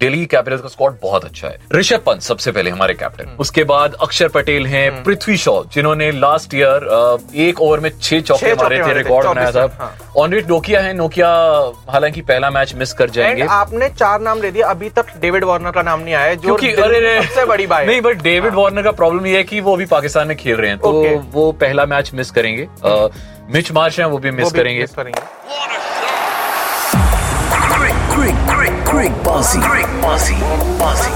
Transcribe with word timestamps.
Delhi 0.00 0.26
Capitals 0.26 0.60
का 0.60 0.68
स्क्वाड 0.68 0.94
बहुत 1.02 1.24
अच्छा 1.24 1.48
है। 1.48 1.58
ऋषभ 1.74 2.02
पंत 2.06 2.20
सबसे 2.22 2.52
पहले 2.52 2.70
हमारे 2.70 2.94
कैप्टन। 2.94 3.36
उसके 3.40 3.64
बाद 3.64 3.94
अक्षर 4.02 4.28
पटेल 4.28 4.66
हैं 4.66 5.02
पृथ्वी 5.04 5.36
शॉ 5.36 5.62
जिन्होंने 5.74 6.10
लास्ट 6.12 6.54
ईयर 6.54 6.86
एक 7.38 7.60
ओवर 7.60 7.80
में 7.80 7.90
छह 7.98 8.20
चौके 8.20 8.54
मारे 8.54 8.78
थे 8.78 8.92
रिकॉर्ड 8.94 9.26
बनाया 9.26 9.50
था 9.50 9.66
24 9.66 9.80
हाँ। 9.80 9.92
ऑनरेट 10.18 10.48
नोकिया 10.48 10.80
है 10.80 10.92
नोकिया 10.94 11.28
हालाँकि 11.90 12.20
पहला 12.22 12.50
मैच 12.50 12.74
मिस 12.74 12.92
कर 12.92 13.10
जाएँगे। 13.10 13.46
आपने 13.50 13.88
चार 13.90 14.20
नाम 14.20 14.42
ले 14.42 14.50
दिया 14.50 14.68
अभी 14.68 14.88
तक 14.90 15.06
डेविड 15.20 15.44
वार्नर 15.44 15.70
का 15.70 15.82
नाम 15.82 16.00
नहीं 16.00 16.14
आया 16.14 16.34
जो 16.34 16.40
क्योंकि 16.42 16.72
अरे 16.72 17.18
की 17.18 17.26
सबसे 17.26 17.44
बड़ी 17.46 17.66
बात 17.66 17.86
नहीं 17.86 18.00
बट 18.00 18.22
डेविड 18.22 18.54
वार्नर 18.54 18.82
का 18.82 18.92
प्रॉब्लम 18.92 19.26
ये 19.26 19.36
है 19.36 19.44
कि 19.44 19.60
वो 19.60 19.74
अभी 19.74 19.86
पाकिस्तान 19.86 20.28
में 20.28 20.36
खेल 20.36 20.56
रहे 20.56 20.70
हैं 20.70 20.78
तो 20.78 20.92
वो 21.32 21.50
पहला 21.60 21.84
मैच 21.86 22.10
मिस 22.14 22.30
करेंगे। 22.30 22.68
मिच 23.52 23.72
मार्श 23.72 23.98
हैं 24.00 24.06
वो 24.06 24.18
भी 24.18 24.30
मिस 24.30 24.52
करेंगे। 24.52 24.86
Quick, 28.90 29.12
bossy. 29.22 29.60
Quick, 29.60 29.86
bossy, 30.02 30.34
bossy. 30.78 31.10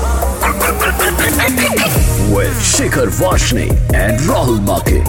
With 2.33 2.57
Shikhar 2.63 3.09
Vashne 3.21 3.69
and 3.95 4.19
Rahul 4.31 4.61
Make. 4.69 5.03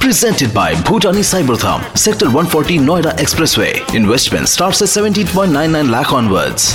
Presented 0.00 0.54
by 0.54 0.74
Bhutani 0.74 1.22
Cybertham, 1.22 1.84
Sector 1.96 2.26
140 2.26 2.78
Noida 2.78 3.12
Expressway. 3.18 3.94
Investment 3.94 4.48
starts 4.48 4.82
at 4.82 4.88
17.99 4.88 5.90
lakh 5.90 6.12
onwards. 6.12 6.74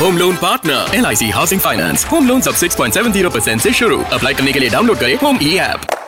Home 0.00 0.18
loan 0.18 0.36
partner 0.42 0.94
L 0.96 1.06
I 1.06 1.16
C 1.16 1.28
housing 1.30 1.60
finance 1.60 2.04
home 2.12 2.28
loan 2.28 2.40
सब 2.40 2.54
6.70 2.56 3.32
percent 3.32 3.56
ऐसी 3.56 3.72
शुरू 3.78 4.00
apply 4.12 4.34
करने 4.34 4.52
के 4.52 4.60
लिए 4.60 4.70
download 4.70 4.98
करें 4.98 5.16
home 5.22 5.38
E 5.42 5.56
app 5.64 5.99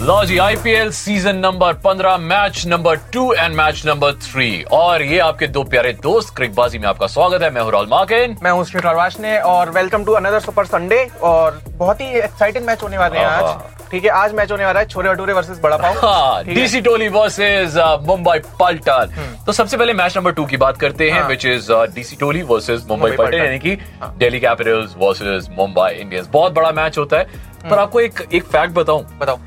low 0.00 0.24
ji 0.24 0.36
IPL 0.38 0.90
season 0.90 1.36
number 1.36 1.72
15 1.76 2.16
match 2.18 2.62
number 2.66 2.96
two 3.12 3.32
and 3.32 3.54
match 3.54 3.82
number 3.86 4.12
three 4.22 4.62
और 4.72 5.02
ये 5.02 5.18
आपके 5.18 5.46
दो 5.46 5.62
प्यारे 5.64 5.92
दोस्त 5.92 6.34
क्रिकबाजी 6.36 6.78
में 6.78 6.86
आपका 6.88 7.06
स्वागत 7.06 7.42
है। 7.42 7.50
मैं 7.50 7.62
हूँ 7.62 7.84
मार्किन 7.88 8.36
मैं 8.42 8.50
हूँ 8.50 8.64
श्री 8.64 8.80
ने 9.20 9.36
और 9.40 9.70
welcome 9.70 10.04
to 10.04 10.12
another 10.12 10.40
super 10.40 10.66
Sunday 10.66 11.04
और 11.22 11.60
बहुत 11.68 12.00
ही 12.00 12.06
एक्साइटिंग 12.18 12.64
मैच 12.66 12.82
होने 12.82 12.98
वाले 12.98 13.18
हैं। 13.18 13.26
आज। 13.26 13.90
ठीक 13.90 14.04
है 14.04 14.10
आज 14.12 14.34
मैच 14.34 14.52
होने 14.52 14.64
वाला 14.64 14.80
है 14.80 14.86
छोरे 14.86 15.08
अटूरे 15.08 15.32
वर्सेस 15.32 15.60
बड़ा 15.62 15.76
पाव? 15.76 16.42
डीसी 16.44 16.80
टोली 16.80 17.08
वर्सेस 17.10 17.76
मुंबई 18.06 18.38
पल्टन 18.60 19.14
तो 19.46 19.52
सबसे 19.52 19.76
पहले 19.76 19.92
मैच 19.92 20.16
नंबर 20.16 20.32
टू 20.32 20.46
की 20.46 20.56
बात 20.56 20.76
करते 20.76 21.10
हैं। 21.10 21.22
विच 21.28 21.46
इज़ 21.46 21.72
डीसी 21.94 22.16
टोली 22.16 22.42
वर्सेस 22.46 22.86
मुंबई 22.88 23.10
पल्टन। 23.12 23.38
यानी 23.38 23.58
कि। 23.58 23.76
Delhi 24.18 24.40
Capitals 24.40 24.96
versus 24.98 25.48
Mumbai 25.58 25.90
Indians 25.92 26.28
बहुत 26.32 26.52
बड़ा 26.52 26.72
मैच 26.72 26.98
होता 26.98 27.16
है। 27.16 27.24
पर 27.70 27.78
आपको 27.78 28.00
एक 28.00 28.28
एक 28.32 28.44
फैक्ट 28.44 28.74
बताऊँ? 28.74 29.06
बताओ। 29.18 29.38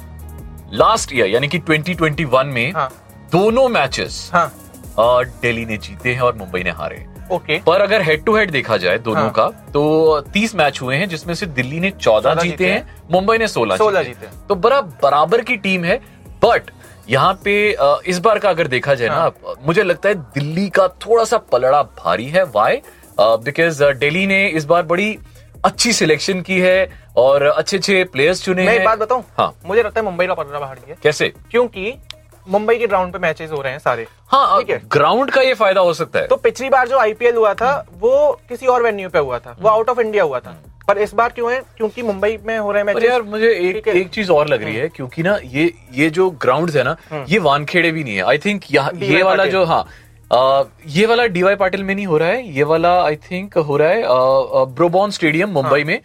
लास्ट 0.74 1.14
ईयर 1.14 1.28
यानी 1.28 1.48
कि 1.48 1.60
2021 1.60 2.44
में 2.46 2.72
हाँ। 2.72 2.90
दोनों 3.32 3.68
मैचेस 3.70 4.30
हाँ 4.34 4.52
दिल्ली 5.42 5.66
ने 5.66 5.78
जीते 5.78 6.14
हैं 6.14 6.22
और 6.22 6.36
मुंबई 6.36 6.64
ने 6.64 6.70
हारे। 6.70 7.06
ओके 7.32 7.58
पर 7.58 7.82
अगर 7.82 8.02
हेड 8.02 8.24
टू 8.26 8.36
हेड 8.36 8.52
देखा 8.52 8.78
जाए 8.78 8.98
दोनों 9.00 9.22
हाँ। 9.24 9.32
का 9.32 9.48
तो 9.74 10.20
तीस 10.34 10.56
मैच 10.56 10.82
हुए 10.82 10.96
हैं 10.96 11.08
जिसमें 11.10 11.34
से 11.34 11.46
दिल्ली 11.46 11.80
ने 11.80 11.92
चौदह 11.92 12.30
14 12.30 12.42
जीते 12.42 12.50
जीते 12.50 12.72
हैं 12.72 12.96
मुंबई 13.12 13.38
ने 13.38 13.48
सोलह 13.48 13.78
16 13.78 14.04
जीते 14.04 14.26
हैं। 14.26 14.48
तो 14.48 14.56
बड़ा 14.56 14.82
बराबर 15.04 15.42
की 15.42 15.58
टीम 15.58 15.84
है 15.84 15.98
बट 16.44 16.72
यहाँ 17.10 17.34
पे 17.44 17.56
इस 18.08 18.20
बार 18.20 18.40
का 18.40 18.50
अगर 18.50 18.68
देखा 18.68 18.94
जाए 18.94 19.10
हाँ। 19.10 19.30
ना 19.30 19.54
मुझे 19.66 19.84
लगता 19.84 20.10
है 20.10 20.16
दिल्ली 20.16 20.68
का 20.70 20.88
थोड़ा 21.06 21.24
सा 21.24 21.38
पलड़ा 21.52 21.84
भारी 21.84 22.28
है 22.28 22.44
वाई 22.56 22.82
बिकॉज़ 23.20 23.84
दिल्ली 23.84 24.26
ने 24.28 24.48
इस 24.48 24.66
बार 24.66 24.84
बड़ी 24.84 25.18
अच्छी 25.66 25.92
सिलेक्शन 25.94 26.42
की 26.42 26.60
है 26.60 26.90
और 27.18 27.44
अच्छे 27.44 27.78
अच्छे 27.78 28.04
प्लेयर्स 28.04 28.44
चुने 28.44 28.66
मैं 28.66 28.72
हैं। 28.74 28.80
एक 28.80 28.86
बात 28.86 29.00
बताऊँ? 29.00 29.24
हाँ। 29.38 29.54
मुझे 29.66 29.84
लगता 29.84 30.00
है 30.00 30.06
मुंबई 30.06 30.28
का 30.28 30.34
पलड़ा 30.34 30.60
भारी 30.60 30.90
है 30.90 30.98
कैसे? 31.04 31.30
क्योंकि 31.52 31.94
मुंबई 32.48 32.76
के 32.76 32.88
ग्राउंड 32.88 33.14
पे 33.14 33.20
मैचेस 33.20 33.52
हो 33.52 33.62
रहे 33.62 33.72
हैं 33.72 33.80
सारे। 33.80 34.06
हाँ 34.32 34.60
ठीक 34.60 34.70
है? 34.70 34.82
ग्राउंड 34.92 35.32
का 35.32 35.42
ये 35.42 35.54
फ़ायदा 35.54 35.82
हो 35.82 35.94
सकता 35.94 36.20
है। 36.20 36.28
तो 36.28 36.36
पिछली 36.36 36.70
बार 36.70 36.88
जो 36.88 36.98
आईपीएल 37.00 37.36
हुआ 37.36 37.54
था 37.54 37.74
वो 38.00 38.32
किसी 38.50 38.68
और 38.68 38.84
वेन्यू 38.84 39.10
पे 39.10 39.20
हुआ 39.20 39.40
था। 39.40 39.56
वो 39.62 39.70
आउट 39.70 39.90
ऑफ़ 39.90 40.00
इंडिया 40.00 40.24
हुआ 40.24 40.40
था। 40.40 40.58
पर 40.88 40.98
इस 40.98 41.14
बार 41.14 41.30
क्यों 41.30 41.52
है? 41.52 41.60
क्योंकि 41.78 42.02
मुंबई 42.02 42.38
में 42.46 42.58
हो 42.58 42.72
रहे 42.72 42.80
हैं 42.80 42.86
मैचेस 42.86 43.10
यार 43.10 43.22
मुझे 43.22 43.50
एक। 43.50 43.88
हम्म। 43.88 43.98
एक 43.98 44.10
चीज़ 44.10 44.32
और 44.32 44.48
लग 44.48 44.64
रही 44.64 44.76
है 44.76 44.88
क्योंकि 44.90 45.24
ना 45.24 45.38
ये 45.44 45.74
ये 45.94 46.10
जो 46.10 46.30
ग्राउंड 46.42 46.72
है 46.72 46.84
ना 46.84 46.96
ये 47.30 47.40
वानखेड़े 47.40 47.92
भी 47.92 48.04
नहीं 48.04 48.16
है। 48.16 48.24
आई 48.24 48.38
थिंक 48.38 48.64
ये 48.74 49.22
वाला 49.24 49.46
जो 49.46 49.64
हाँ 49.66 49.86
ये 50.32 51.06
वाला 51.06 51.26
डीवाई 51.30 51.56
पाटिल 51.56 51.84
में 51.84 51.94
नहीं 51.96 52.06
हो 52.08 52.18
रहा 52.18 52.30
है 52.30 52.50
ये 52.50 52.64
वाला 52.66 52.94
आई 53.04 53.16
थिंक 53.24 53.58
हो 53.60 53.78
रहा 53.78 53.90
है 53.90 54.66
ब्रोबॉन 54.74 55.12
स्टेडियम 55.12 55.50
मुंबई 55.52 55.80
हाँ। 55.80 55.88
में 55.88 56.00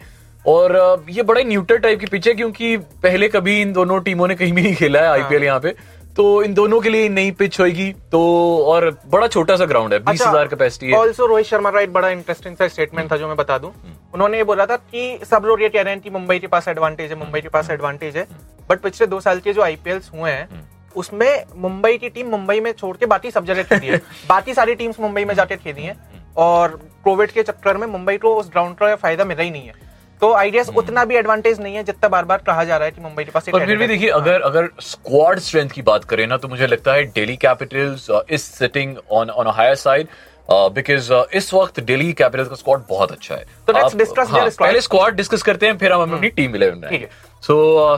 और 0.45 1.05
ये 1.09 1.23
बड़ा 1.23 1.41
न्यूट्रल 1.43 1.77
टाइप 1.77 1.99
की 1.99 2.05
पिच 2.05 2.27
है 2.27 2.33
क्योंकि 2.33 2.75
पहले 3.03 3.27
कभी 3.29 3.61
इन 3.61 3.73
दोनों 3.73 3.99
टीमों 4.01 4.27
ने 4.27 4.35
कहीं 4.35 4.53
भी 4.53 4.61
नहीं 4.61 4.75
खेला 4.75 4.99
है 4.99 5.07
हाँ। 5.07 5.13
आईपीएल 5.13 5.43
यहाँ 5.43 5.59
पे 5.59 5.75
तो 6.15 6.41
इन 6.43 6.53
दोनों 6.53 6.79
के 6.81 6.89
लिए 6.89 7.09
नई 7.09 7.31
पिच 7.31 7.59
होगी 7.59 7.91
तो 8.11 8.21
और 8.65 8.89
बड़ा 9.07 9.27
छोटा 9.27 9.55
सा 9.55 9.65
ग्राउंड 9.65 9.93
है 9.93 9.99
बीस 10.01 10.21
हज़ार 10.21 10.47
कैपेसिटी 10.47 10.87
है 10.87 10.97
ऑल्सो 10.97 11.25
रोहित 11.25 11.45
शर्मा 11.45 11.71
का 11.71 11.81
एक 11.81 11.93
बड़ा 11.93 12.09
इंटरेस्टिंग 12.09 12.55
सा 12.55 12.67
स्टेटमेंट 12.67 13.11
था 13.11 13.17
जो 13.17 13.27
मैं 13.27 13.35
बता 13.37 13.57
दूँ 13.57 13.71
हम्म। 13.71 13.93
उन्होंने 14.13 14.37
ये 14.37 14.43
बोला 14.43 14.65
था 14.65 14.75
कि 14.77 15.19
सब 15.25 15.45
लोग 15.45 15.61
ये 15.61 15.69
कह 15.69 15.81
रहे 15.81 15.93
हैं 15.93 16.01
कि 16.01 16.09
मुंबई 16.09 16.39
के 16.39 16.47
पास 16.47 16.67
एडवांटेज 16.67 17.11
है 17.11 17.17
मुंबई 17.17 17.41
के 17.41 17.49
पास 17.49 17.69
एडवांटेज 17.69 18.17
है 18.17 18.27
बट 18.69 18.81
पिछले 18.81 19.07
दो 19.07 19.19
साल 19.19 19.39
के 19.39 19.53
जो 19.53 19.61
आईपीएल 19.61 20.01
हुए 20.09 20.31
हम्म। 20.31 20.55
हैं 20.55 20.67
उसमें 20.95 21.45
मुंबई 21.55 21.97
की 21.97 22.09
टीम 22.09 22.27
मुंबई 22.27 22.59
में 22.59 22.71
छोड़ 22.71 22.97
के 22.97 23.05
बाकी 23.05 23.31
सब 23.31 23.45
जगह 23.45 23.63
खेली 23.63 23.87
है। 23.87 23.97
बाकी 24.29 24.53
सारी 24.53 24.75
टीम्स 24.75 24.99
मुंबई 24.99 25.25
में 25.25 25.35
जाके 25.35 25.55
खेली 25.55 25.83
हैं। 25.83 25.93
हम्म। 25.93 26.33
और 26.37 26.89
कोविड 27.03 27.31
के 27.31 27.43
चक्कर 27.43 27.77
में 27.77 27.87
मुंबई 27.87 28.17
को 28.17 28.35
उस 28.35 28.49
ग्राउंड 28.49 28.75
का 28.75 28.95
फ़ायदा 28.95 29.25
मिला 29.25 29.43
ही 29.43 29.49
नहीं 29.49 29.67
है। 29.67 29.89
तो 30.21 30.33
आई 30.33 30.51
उतना 30.77 31.05
भी 31.05 31.15
एडवांटेज 31.15 31.61
नहीं 31.61 31.75
है 31.75 31.83
जितना 31.83 32.09
बार 32.09 32.25
बार 32.25 32.37
कहा 32.37 32.63
जा 32.63 32.77
रहा 32.77 32.85
है 32.85 32.91
कि 32.91 33.01
मुंबई 33.01 33.23
के 33.23 33.31
पास 33.31 33.49
पर 33.49 33.65
फिर 33.65 33.77
भी 33.77 33.87
देखिए 33.87 34.09
अगर 34.09 34.41
अगर 34.41 34.69
स्क्वाड 34.81 35.39
स्ट्रेंथ 35.39 35.69
की 35.69 35.81
बात 35.81 36.03
करें 36.03 36.27
ना 36.27 36.37
तो 36.37 36.47
मुझे 36.47 36.67
लगता 36.67 36.93
है 36.93 37.03
Delhi 37.03 37.37
Capitals 37.37 38.07
is 38.29 38.41
sitting 38.41 38.95
on 39.11 39.29
on 39.29 39.47
higher 39.47 39.75
side 39.75 40.07
because 40.51 41.13
uh, 41.13 41.19
uh, 41.19 41.33
इस 41.33 41.53
वक्त 41.53 41.79
दिल्ली 41.79 42.13
कैपिटल्स 42.13 42.49
का 42.49 42.55
स्क्वाड 42.55 42.83
बहुत 42.89 43.11
अच्छा 43.11 43.35
है। 43.35 43.45
तो 43.67 43.73
आप- 43.73 43.97
हाँ, 44.29 44.39
पहले 44.59 44.81
स्क्वाड 44.81 45.15
डिस्कस 45.15 45.43
करते 45.43 45.65
हैं 45.65 45.77
फिर 45.77 45.91
हम 45.91 46.13
अपनी 46.13 46.29
टीम 46.29 46.55
इलेवन 46.55 46.89
ठीक 46.89 47.01
है। 47.01 47.09
सो 47.41 47.95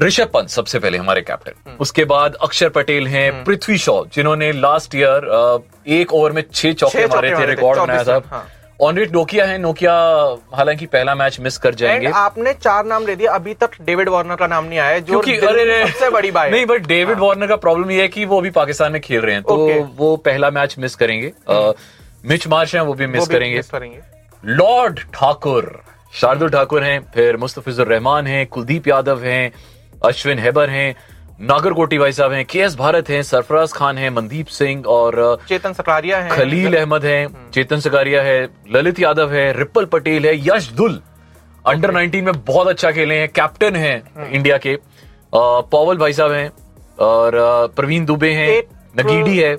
ऋषभ 0.00 0.26
पंत 0.26 0.48
सबसे 0.48 0.78
पहले 0.78 0.98
हमारे 0.98 1.20
कैप्टन 1.20 1.76
उसके 1.80 2.04
बाद 2.04 2.34
अक्षर 2.34 2.68
पटेल 2.68 3.06
हैं 3.06 3.44
पृथ्वी 3.44 3.76
शॉ 3.78 4.02
जिन्होंने 4.14 4.50
लास्ट 4.52 4.94
ईयर 4.94 5.64
एक 5.88 6.12
ओवर 6.12 6.32
में 6.32 6.42
छह 6.54 6.72
चौके 6.72 7.06
मारे 7.06 7.30
थे 7.30 7.46
रिकॉर्ड 7.46 7.78
बनाया 7.78 8.04
था 8.04 8.20
हाँ। 8.26 8.46
ऑनरेट 8.82 9.12
नोकिया 9.12 9.44
है 9.44 9.58
नोकिया 9.58 9.92
हालाँकि 10.54 10.86
पहला 10.86 11.14
मैच 11.14 11.38
मिस 11.40 11.58
कर 11.58 11.74
जाएँगे। 11.74 12.06
आपने 12.06 12.52
चार 12.54 12.84
नाम 12.84 13.06
ले 13.06 13.16
दिए 13.16 13.26
अभी 13.26 13.54
तक 13.54 13.70
डेविड 13.82 14.08
वार्नर 14.08 14.36
का 14.36 14.46
नाम 14.46 14.64
नहीं 14.64 14.78
आया 14.78 14.98
जो 14.98 15.20
क्योंकि 15.20 15.46
अरे 15.46 15.86
सबसे 15.86 16.10
बड़ी 16.10 16.30
बात 16.30 16.50
नहीं 16.50 16.66
बट 16.66 16.86
डेविड 16.86 17.18
वार्नर 17.18 17.46
का 17.46 17.56
प्रॉब्लम 17.56 17.90
ये 17.90 18.00
है 18.02 18.08
कि 18.08 18.24
वो 18.24 18.38
अभी 18.38 18.50
पाकिस्तान 18.50 18.92
में 18.92 19.00
खेल 19.02 19.20
रहे 19.20 19.34
हैं 19.34 19.42
तो 19.42 19.56
वो 19.96 20.16
पहला 20.16 20.50
मैच 20.50 20.74
मिस 20.78 20.94
करेंगे। 20.96 21.32
मिच 22.28 22.46
मार्श 22.48 22.74
हैं 22.74 22.82
वो 22.82 22.94
भी 22.94 23.06
मिस 23.06 23.28
करेंगे। 23.28 23.60
लॉर्ड 24.44 25.00
ठाकुर 25.14 25.80
शार्दुल 26.14 26.50
ठाकुर 26.50 26.82
हैं 26.82 27.00
फिर 27.14 27.36
मुस्तफिजुर 27.36 27.86
रहमान 27.86 28.26
हैं 28.26 28.46
कुलदीप 28.46 28.88
यादव 28.88 29.22
हैं 29.22 29.52
अश्विन 30.04 30.38
हेबर 30.38 30.70
हैं 30.70 30.94
नागरकोटी 31.40 31.98
भाई 31.98 32.12
साहब 32.12 32.32
हैं 32.32 32.44
के 32.44 32.58
एस 32.60 32.74
भारत 32.76 33.08
हैं 33.10 33.22
सरफराज 33.22 33.72
खान 33.72 33.98
हैं 33.98 34.10
मनदीप 34.10 34.46
सिंह 34.48 34.84
और 34.86 35.16
चेतन 35.48 35.72
सकारिया 35.72 36.18
है। 36.18 36.30
खलील 36.30 36.76
अहमद 36.76 37.04
हैं 37.04 37.50
चेतन 37.50 37.80
सकारिया 37.80 38.22
है 38.22 38.42
ललित 38.72 39.00
यादव 39.00 39.32
है 39.32 39.52
रिपल 39.58 39.84
पटेल 39.94 40.26
है 40.26 40.36
यश 40.48 40.68
दुल 40.72 41.00
अंडर 41.64 41.92
19 41.92 42.22
में 42.22 42.32
बहुत 42.44 42.68
अच्छा 42.68 42.90
खेले 42.92 43.14
हैं 43.14 43.28
कैप्टन 43.30 43.76
हैं 43.76 44.30
इंडिया 44.30 44.58
के 44.58 44.76
पॉवल 45.34 45.96
भाई 45.98 46.12
साहब 46.12 46.32
हैं 46.32 46.50
और 47.00 47.32
प्रवीण 47.76 48.04
दुबे 48.04 48.32
हैं 48.32 48.62
नगीडी 48.96 49.38
है 49.38 49.54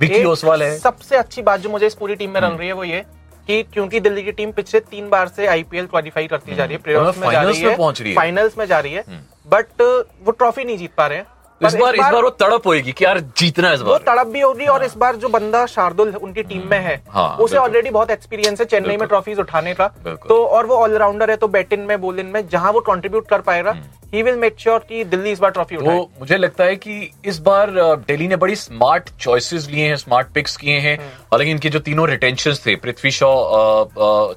विकी 0.00 0.24
ओसवाल 0.24 0.62
है। 0.62 0.78
सबसे 0.78 1.16
अच्छी 1.16 1.42
बात 1.42 1.60
जो 1.60 1.68
मुझे 1.70 1.86
इस 1.86 1.94
पूरी 1.94 2.14
टीम 2.14 2.30
में 2.30 2.40
रन 2.40 2.56
रही 2.56 2.68
है 2.68 2.74
वो 2.74 2.84
ये 2.84 3.04
कि 3.48 3.62
क्योंकि 3.64 4.00
दिल्ली 4.00 4.22
की 4.22 4.32
टीम 4.32 4.52
पिछले 4.52 4.80
तीन 4.80 5.08
बार 5.10 5.28
से 5.28 5.46
आईपीएल 5.46 5.86
क्वालिफाई 5.86 6.26
करती 6.26 6.54
जा 6.54 6.64
रही 6.64 6.76
है 6.76 6.82
प्लेऑफ्स 6.82 7.18
में 7.18 7.30
जा 7.30 7.32
फाइनल्स 7.32 7.56
रही 7.56 7.66
में 7.66 7.76
पहुँच 7.76 8.00
रही 8.00 8.10
है। 8.10 8.16
फाइनल्स 8.16 8.58
में 8.58 8.66
जा 8.66 8.78
रही 8.78 8.92
है 8.92 9.04
बट 9.46 9.82
वो 10.24 10.30
ट्रॉफी 10.32 10.64
नहीं 10.64 10.76
जीत 10.78 10.94
पा 10.96 11.06
रहे 11.06 11.18
हैं। 11.18 11.26
इस 11.64 11.74
बार 11.74 11.94
इस 11.94 12.00
बार 12.02 12.22
वो 12.22 12.30
तड़प 12.32 12.66
होएगी 12.66 12.92
कि 12.92 13.04
यार 13.04 13.20
जीतना 13.38 13.68
है 13.68 13.74
इस 13.74 13.80
वो 13.82 13.96
तड़प 14.00 14.26
भी 14.26 14.40
होगी 14.40 14.66
और 14.66 14.84
इस 14.84 14.96
बार 14.96 15.16
जो 15.16 15.28
बंदा 15.28 15.64
शार्दुल 15.68 16.14
उनकी 16.16 16.42
टीम 16.42 16.66
में 16.70 16.78
है 16.78 17.00
हाँ, 17.10 17.36
उसे 17.36 17.56
ऑलरेडी 17.56 17.90
बहुत 17.90 18.10
एक्सपीरियंस 18.10 18.60
है 18.60 18.66
चेन्नई 18.66 18.96
में 18.96 19.06
ट्रॉफीज 19.08 19.38
उठाने 19.38 19.74
का। 19.74 19.86
तो 20.28 20.44
और 20.46 20.66
वो 20.66 20.76
ऑलराउंडर 20.76 21.30
है 21.30 21.36
तो 21.36 21.48
बैटिंग 21.48 21.86
में 21.86 22.00
बॉलिंग 22.00 22.32
में 22.32 22.46
जहाँ 22.48 22.72
वो 22.72 22.80
कंट्रीब्यूट 22.82 23.28
कर 23.28 23.40
पाएगा 23.40 23.76
ही 24.14 24.22
विल 24.22 24.36
मेक 24.36 24.56
श्योर 24.58 24.78
कि 24.88 25.04
दिल्ली 25.06 25.30
इस 25.30 25.38
बार 25.38 25.50
ट्रॉफी 25.50 25.76
उठाए। 25.76 25.98
तो 25.98 26.10
मुझे 26.20 26.36
लगता 26.36 26.64
है 26.64 26.76
कि 26.76 27.10
इस 27.24 27.38
बार 27.40 27.70
दिल्ली 28.08 28.28
ने 28.28 28.36
बड़ी 28.36 28.56
स्मार्ट 28.56 29.10
चॉइसेस 29.20 29.68
लिए 29.70 29.86
हैं 29.86 29.96
स्मार्ट 29.96 30.32
पिक्स 30.34 30.56
किए 30.56 30.78
हैं। 30.78 30.96
हम्म। 30.98 31.08
हालाँकि 31.32 31.50
इनके 31.50 31.68
जो 31.68 31.78
तीनों 31.80 32.08
रिटेंशन 32.08 32.54
थे 32.66 32.74
पृथ्वी 32.76 33.10
शॉ 33.10 33.32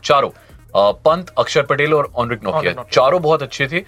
चारों 0.03 0.29
पंत 0.75 1.29
अक्षर 1.37 1.61
पटेल 1.61 1.93
और 1.93 2.11
ऑनरिक 2.15 2.43
नोकिया। 2.43 2.73
चारों 2.91 3.21
बहुत 3.21 3.43
अच्छे 3.43 3.67
थे। 3.67 3.79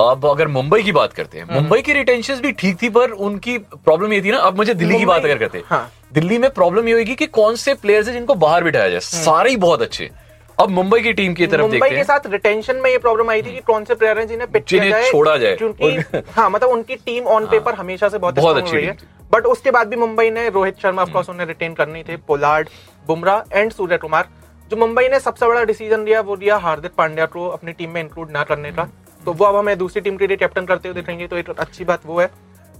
अब 0.00 0.26
अगर 0.26 0.48
मुंबई 0.48 0.82
की 0.82 0.92
बात 0.92 1.12
करते 1.12 1.38
हैं 1.38 1.46
मुंबई 1.52 1.80
की 1.82 1.92
रिटेंशन 1.92 2.40
भी 2.40 2.52
ठीक 2.52 2.82
थी 2.82 2.88
पर 2.88 3.10
उनकी 3.10 3.56
प्रॉब्लम 3.58 4.12
ये 4.12 4.20
थी 4.22 4.30
ना 4.30 4.38
अब 4.38 4.56
मुझे 4.56 4.74
दिल्ली 4.74 4.98
की 4.98 5.06
बात 5.06 5.24
अगर 5.24 5.38
करते 5.38 5.58
हैं। 5.60 5.86
दिल्ली 6.12 6.38
में 6.38 6.50
प्रॉब्लम 6.50 6.88
ये 6.88 6.94
होगी 6.94 7.14
कि 7.14 7.26
कौन 7.28 7.56
से 7.56 7.74
प्लेयर्स 7.74 8.08
है 8.08 8.12
जिनको 8.14 8.34
बाहर 8.36 8.64
बिठाया 8.64 8.88
जाए। 8.88 9.00
सारे 9.00 9.50
ही 9.50 9.56
बहुत 9.56 9.82
अच्छे। 9.82 10.10
अब 10.58 10.68
मुंबई 10.70 11.00
की 11.00 11.12
टीम 11.12 11.32
की 11.34 11.46
तरफ़ 11.46 11.60
मुंबई 11.60 11.88
के 11.90 12.04
साथ 12.04 12.26
रिटेंशन 12.26 12.76
में 12.76 12.90
ये 12.90 12.98
प्रॉब्लम 12.98 13.30
आई 13.30 13.42
थी 13.42 13.52
कि 13.52 13.60
कौन 13.62 13.84
से 13.84 13.94
प्लेयर 13.94 14.18
हैं 14.18 14.26
जिन्हें 14.28 14.50
पिच 14.50 14.70
किया 14.70 14.84
जाए। 14.84 15.10
छोड़ा 15.10 15.36
जाए। 15.36 15.56
क्योंकि 15.56 16.20
हाँ 16.30 16.48
मतलब 16.50 16.68
उनकी 16.68 16.96
टीम 16.96 17.26
ऑन 17.26 17.46
पेपर 17.46 17.74
हमेशा 17.74 18.08
से 18.08 18.18
बहुत 18.18 18.34
बहुत 18.34 18.56
अच्छी 18.56 18.76
है। 18.76 18.96
बट 19.32 19.46
उसके 19.46 19.70
बाद 19.70 19.88
भी 19.88 19.96
मुंबई 19.96 20.30
ने 20.30 20.48
रोहित 20.48 20.78
शर्मा 20.82 21.02
ऑफकोर्स 21.02 21.28
उन्हें 21.30 21.46
रिटेन 21.46 21.74
करनी 21.74 22.02
थे। 22.02 22.16
Pollard 22.18 22.68
Bumrah 23.06 23.58
and 23.58 23.72
Surya 23.72 23.96
Kumar. 23.96 24.28
जो 24.74 24.78
मुंबई 24.78 25.08
ने 25.08 25.18
सबसे 25.20 25.46
बड़ा 25.46 25.62
डिसीज़न 25.64 26.04
लिया 26.04 26.20
वो 26.20 26.34
लिया 26.36 26.56
हार्दिक 26.58 26.92
पांड्या 26.98 27.24
को 27.26 27.46
अपनी 27.48 27.72
टीम 27.72 27.90
में 27.90 28.00
इंक्लूड 28.00 28.30
ना 28.30 28.42
करने 28.44 28.70
का। 28.72 28.84
तो 29.24 29.32
वो 29.32 29.44
अब 29.46 29.56
हमें 29.56 29.76
दूसरी 29.78 30.00
टीम 30.02 30.16
के 30.16 30.26
लिए 30.26 30.36
कैप्टन 30.36 30.64
करते 30.66 30.88
हुए 30.88 30.94
दिखेंगे 30.94 31.26
तो 31.26 31.36
एक 31.36 31.50
अच्छी 31.50 31.84
बात 31.84 32.06
वो 32.06 32.18
है। 32.20 32.26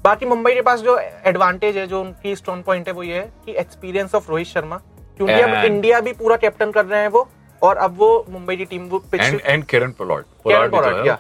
बाकी 0.05 0.27
मुंबई 0.27 0.55
के 0.55 0.63
पास 0.63 0.81
जो 0.81 0.97
एडवांटेज 0.99 1.77
है 1.77 1.87
जो 1.87 2.01
उनकी 2.01 2.35
स्ट्रॉन्ग 2.37 2.65
पॉइंट 2.65 2.89
है 2.89 2.95
वो 2.95 3.03
ये 3.03 3.15
है 3.15 3.33
कि 3.45 3.55
एक्सपीरियंस 3.59 4.15
ऑफ़ 4.15 4.31
रोहित 4.31 4.47
शर्मा। 4.47 4.77
क्योंकि 5.17 5.33
अब 5.35 5.65
इंडिया 5.65 6.01
भी 6.01 6.13
पूरा 6.15 6.37
कैप्टन 6.37 6.71
कर 6.71 6.85
रहे 6.85 7.01
हैं 7.01 7.09
वो 7.09 7.29
और 7.63 7.77
अब 7.79 7.95
वो 7.99 8.11
मुंबई 8.31 8.57
की 8.57 8.65
टीम 8.65 8.89
वो 8.89 9.03
and 9.05 9.11
pitch 9.13 9.45
and 9.45 9.65
Kieron 9.65 9.91
Pollard. 9.93 10.25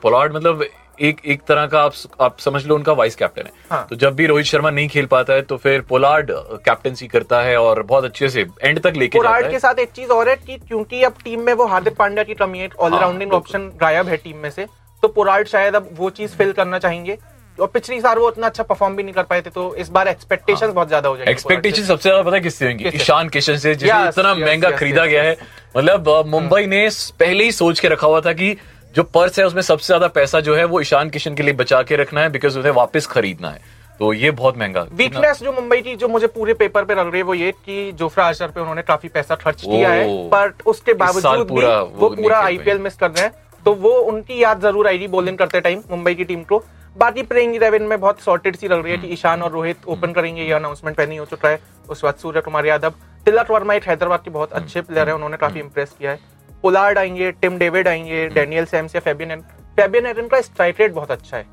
Pollard 0.03 0.35
मतलब 0.35 0.65
एक 1.01 1.21
एक 1.25 1.43
तरह 1.43 1.67
का 1.67 1.83
आप 1.83 1.95
आप 2.21 2.39
समझ 2.39 2.65
लो 2.67 2.75
उनका 2.75 2.93
वाइस 2.93 3.17
कैप्टन 3.17 3.43
है। 3.43 3.53
हाँ। 3.71 3.87
तो 3.91 3.97
जब 3.97 4.15
भी 4.15 4.27
रोहित 4.27 4.47
शर्मा 4.47 4.71
नहीं 4.71 4.89
खेल 4.89 5.07
पाता 5.07 5.33
है 5.33 5.43
तो 5.43 5.57
फिर 5.57 5.81
पोलार्ड 5.89 6.31
कैप्टनसी 6.65 7.07
करता 7.09 7.41
है 7.43 7.57
और 7.59 7.83
बहुत 7.85 8.05
अच्छे 8.05 8.29
से 8.29 8.47
एंड 8.63 8.81
तक 8.81 8.93
लेके 8.97 9.19
जाता 9.19 9.29
पोलार्ड 9.29 9.47
है। 9.47 9.53
के 9.53 9.59
साथ 9.59 9.79
एक 9.79 9.91
चीज़ 9.91 10.11
और 10.11 10.29
है 10.29 10.37
कि 10.37 10.57
क्योंकि 10.59 11.03
अब 11.03 11.15
टीम 11.25 11.41
में 11.41 11.53
वो 11.53 11.67
हार्दिक 11.67 11.97
पांड्या 11.97 12.25
की 12.25 12.35
कमी 12.37 12.59
है 12.59 12.69
ऑलराउंडिंग 12.81 13.33
ऑप्शन 13.33 13.71
गायब 13.81 14.09
है 14.09 14.17
टीम 14.19 14.37
में 14.37 14.51
से 14.51 14.67
तो 15.03 15.09
पोलार्ड 15.11 15.49
शायद 15.49 15.75
अब 15.75 15.89
वो 15.95 16.11
चीज़ 16.13 16.37
फिल 16.37 16.53
करना 16.53 16.79
चाहेंगे। 16.79 17.19
और 17.59 17.67
पिछली 17.67 18.01
साल 18.01 18.19
वो 18.19 18.29
उतना 18.29 18.47
अच्छा 18.47 18.63
परफॉर्म 18.63 18.95
भी 18.97 19.03
नहीं 19.03 19.15
कर 19.15 19.23
पाए 19.23 19.43
थे 19.43 19.51
तो 19.51 19.75
इस 19.77 19.89
बार 19.89 20.09
एक्सपेक्टेशंस 20.09 20.73
बहुत 20.73 20.89
ज़्यादा 20.89 21.09
हो 21.09 21.17
जाएँगे 21.17 21.33
एक्सपेक्टेशन 21.33 21.83
सबसे 21.85 22.03
ज़्यादा 22.03 22.23
पता 22.23 22.37
है 22.37 22.43
किससे 22.43 22.67
होंगी? 22.67 22.85
ईशान 22.87 23.29
किशन 23.29 23.57
से 23.57 23.75
जिसे 23.75 24.09
इतना 24.09 24.35
महँगा 24.35 24.71
खरीदा 24.73 25.05
गया 25.07 25.23
है। 25.23 25.37
मतलब 25.77 26.09
मुंबई 26.29 26.67
ने 26.67 26.89
पहले 27.21 27.45
ही 27.45 27.53
सोच 27.53 27.81
के 27.81 27.89
रखा 27.89 28.07
हुआ 28.07 28.21
था 28.21 28.33
कि 28.33 28.51
जो 28.95 29.03
पर्स 29.05 29.39
है 29.39 29.45
उसमें 29.47 29.63
सबसे 29.63 29.87
ज़्यादा 29.87 30.09
पैसा 30.11 30.41
जो 30.41 30.55
है 30.57 30.65
वो 30.65 30.81
ईशान 30.81 31.09
किशन 31.11 31.35
के 31.35 31.43
लिए 31.43 31.53
बचा 31.55 31.83
के 31.83 31.97
रखना 31.97 32.21
है 32.21 32.29
बिकॉज़ 32.31 32.59
उन्हें 32.59 32.73
वापस 32.73 33.07
खरीदना 33.07 33.51
है। 33.51 33.61
तो 34.01 34.13
ये 34.13 34.31
बहुत 34.33 34.59
महँगा। 34.59 34.83
वीकनेस 34.93 35.43
जो 35.43 35.53
मुंबई 35.53 35.81
की 35.83 35.95
जो 35.97 36.09
मुझे 36.09 36.27
पूरे 36.29 36.55
पेपर 36.55 36.85
पे 36.85 36.95
लग 36.95 37.07
रही 37.07 37.19
है 37.19 37.23
वो 37.23 37.35
ये 37.35 37.51
कि 37.55 37.93
जोफ्रा 37.93 38.25
आर्चर 38.27 38.49
पे 38.49 38.61
उन्होंने 38.61 38.83
काफ़ी 38.83 39.09
पैसा 39.09 39.35
खर्च 39.37 39.61
किया 39.63 39.91
है। 39.91 40.07
बट 40.31 40.63
उसके 40.67 40.95
बावजूद 40.95 41.39
भी 41.39 41.45
पूरा 41.45 41.81
वो 41.81 42.09
पूरा 42.11 42.39
आईपीएल 42.41 42.79
मिस 42.79 42.97
कर 42.97 43.11
रहे 43.11 43.25
हैं। 43.25 43.33
तो 43.65 43.75
वो 43.77 43.91
उनकी 43.91 44.43
याद 44.43 44.61
ज़रूर 44.63 44.89
आएगी 44.89 45.09
बॉलिंग 45.09 45.39
करते 45.39 45.61
टाइम 45.61 45.83
मुंबई 45.91 46.15
की 46.15 46.25
टीम 46.25 46.43
को। 46.45 46.63
बाकी 46.97 47.23
प्लेइंग 47.25 47.55
इलेवन 47.55 47.83
में 47.83 47.99
बहुत 48.01 48.21
सॉर्टेड 48.21 48.57
सी 48.57 48.69
लग 48.69 48.83
रही 48.83 48.93
है 48.93 48.99
कि 48.99 49.07
ईशान 49.09 49.43
और 49.43 49.51
रोहित 49.53 49.87
ओपन 49.87 50.13
करेंगे 50.13 50.43
ये 50.43 50.53
अनाउंसमेंट 50.53 50.97
पहले 50.97 51.13
ही 51.13 51.19
हो 51.19 51.25
चुका 51.27 51.49
है। 51.49 51.61
उसके 51.89 52.07
बाद 52.07 52.15
सूर्य 52.15 52.41
कुमार 52.41 52.67
यादव 52.67 52.95
तिलक 53.27 53.51
वर्मा 53.51 53.75
एक 53.75 53.89
हैदराबाद 53.89 54.21
के 54.21 54.31
बहुत 54.31 54.53
अच्छे 54.53 54.81
प्लेयर 54.83 55.09
है 55.09 55.15
उन्होंने 55.15 55.37
काफ़ी 55.37 55.61
इंप्रेस 55.61 55.95
किया 55.99 56.11
है। 56.11 56.33
पोलार्ड 56.65 56.99
आएँगे 56.99 57.31
टिम 57.41 57.59
डेविड 57.59 57.89
आएँगे 57.89 58.27
डेनियल 58.35 58.65
सैम्स 58.67 58.95
या 58.95 59.01
फेबियन 59.03 59.31
एरन। 59.31 59.41
फेबियन 59.77 60.07
एरन 60.07 60.29
का 60.29 60.41
स्ट्राइक 60.41 60.81
रेट 60.81 60.93
बहुत 60.93 61.11
अच्छा 61.11 61.37
है। 61.37 61.47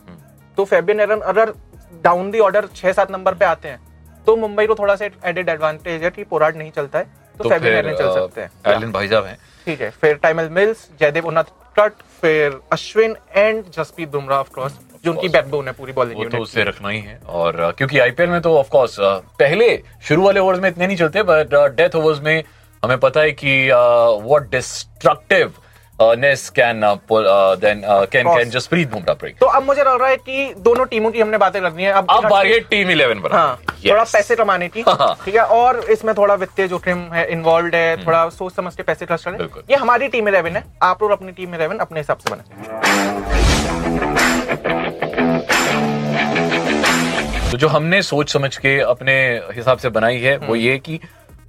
तो 0.58 0.66
फेबियन 0.66 1.00
एरन 1.00 1.20
अगर 1.32 1.54
डाउन 2.04 2.30
दी 2.32 2.40
ऑर्डर 2.40 2.68
छह 2.76 2.92
सात 2.94 3.12
नंबर 3.12 3.34
पे 3.34 3.46
आते 3.46 3.68
हैं 3.68 3.80
तो 4.28 4.36
मुंबई 4.38 4.66
को 4.68 4.76
थोड़ा 4.76 4.96
सा 4.96 5.06
एडेड 5.06 5.50
एडवांटेज 5.50 6.04
है 6.04 6.10
कि 6.12 6.24
पोलार्ड 6.26 6.58
नहीं 6.58 6.72
चलता 6.72 7.00
है 7.00 7.06
तो, 7.06 7.44
तो 7.44 7.50
फेबियन 7.50 7.76
एरन 7.76 7.96
चल 7.96 8.14
सकते 8.14 8.42
हैं। 8.42 8.52
एलन 8.68 8.92
भाईजाब 8.92 9.26
हैं। 9.26 9.38
ठीक 9.68 9.82
है 9.82 9.90
फिर 9.92 10.16
टाइमल 10.18 10.50
मिल्स 10.52 10.88
जयदेव 11.00 11.28
उन्नत 11.28 11.52
फिर 12.22 12.60
Ashwin 12.72 13.16
and 13.36 13.64
Jasprit 13.78 14.10
Bumrah 14.12 14.40
of 14.40 14.50
course 14.56 14.80
जो 15.06 15.12
उनकी 15.12 15.30
बैकबोन 15.30 15.68
है 15.68 15.74
पूरी 15.74 15.94
बॉलिंग 15.94 16.32
तो 16.32 16.38
उससे 16.38 16.64
रखना 16.64 16.90
ही 16.90 17.00
है। 17.02 17.20
और 17.28 17.72
क्योंकि 17.78 18.00
आईपीएल 18.00 18.30
में 18.30 18.42
तो 18.42 18.58
ऑफ़ 18.58 18.70
कोर्स 18.70 18.96
पहले 19.40 19.68
शुरू 20.08 20.24
वाले 20.24 20.40
ओवर्स 20.40 20.60
में 20.60 20.70
इतने 20.70 20.88
नहीं 20.88 20.98
चलते 20.98 21.24
बट 21.24 21.56
डेथ 21.76 21.96
ओवर्स 21.96 22.22
में 22.22 22.44
हमें 22.84 22.98
पता 23.00 23.22
है 23.22 23.32
कि 23.32 23.52
what 23.72 24.50
destructiveness 26.20 26.50
can 26.50 26.82
then 27.62 27.82
can 28.12 28.28
can 28.28 28.50
Jasprit 28.50 28.90
Bumrah 28.92 29.16
break 29.16 29.36
तो 29.40 29.46
अब 29.46 29.64
मुझे 29.64 29.82
लग 29.82 30.00
रहा 30.02 30.10
है 30.10 30.16
कि 30.18 30.54
दोनों 30.68 30.86
टीमों 30.94 31.12
की 31.12 31.20
हमने 31.22 31.38
बातें 31.38 31.62
करनी 31.62 31.84
है। 31.84 31.92
अब 31.92 32.08
अब 32.10 32.28
बारी 32.30 32.52
है 32.54 32.60
टीम 32.70 32.90
इलेवन 32.92 33.20
पर 33.22 33.32
हाँ 33.34 33.60
थोड़ा 33.86 34.04
पैसे 34.04 34.36
कमाने 34.36 34.68
की। 34.68 34.82
हाँ। 34.88 35.14
ठीक 35.26 35.36
है 35.36 35.44
और 35.58 35.80
इसमें 35.92 36.14
थोड़ा 36.18 36.36
वित्तीय 36.36 36.68
जोखिम 36.68 37.04
है 37.14 37.30
इन्वॉल्व 37.32 37.76
है 37.76 38.06
थोड़ा 38.06 38.28
सोच 38.30 38.54
समझ 38.56 38.76
के 38.76 38.84
पैसे 38.84 39.06
खर्च 39.06 39.24
करें। 39.28 39.64
ये 39.70 39.76
हमारी 39.76 40.08
टीम 40.08 40.30
इलेवन 40.30 40.56
है। 40.56 40.64
आप 40.84 41.04
लोग 41.04 41.12
अपनी 41.12 41.32
टीम 41.32 41.56
इलेवन 41.56 41.78
अपने 41.88 42.00
हिसाब 42.00 42.18
से 42.18 42.36
बने। 42.36 42.44
तो 47.52 47.58
जो 47.58 47.68
हमने 47.68 48.02
सोच 48.02 48.30
समझ 48.32 48.56
के 48.58 48.80
अपने 48.82 49.14
हिसाब 49.56 49.78
से 49.78 49.90
बनाई 49.96 50.18
है 50.20 50.38
वो 50.40 50.56
ये 50.56 50.78
कि 50.80 51.00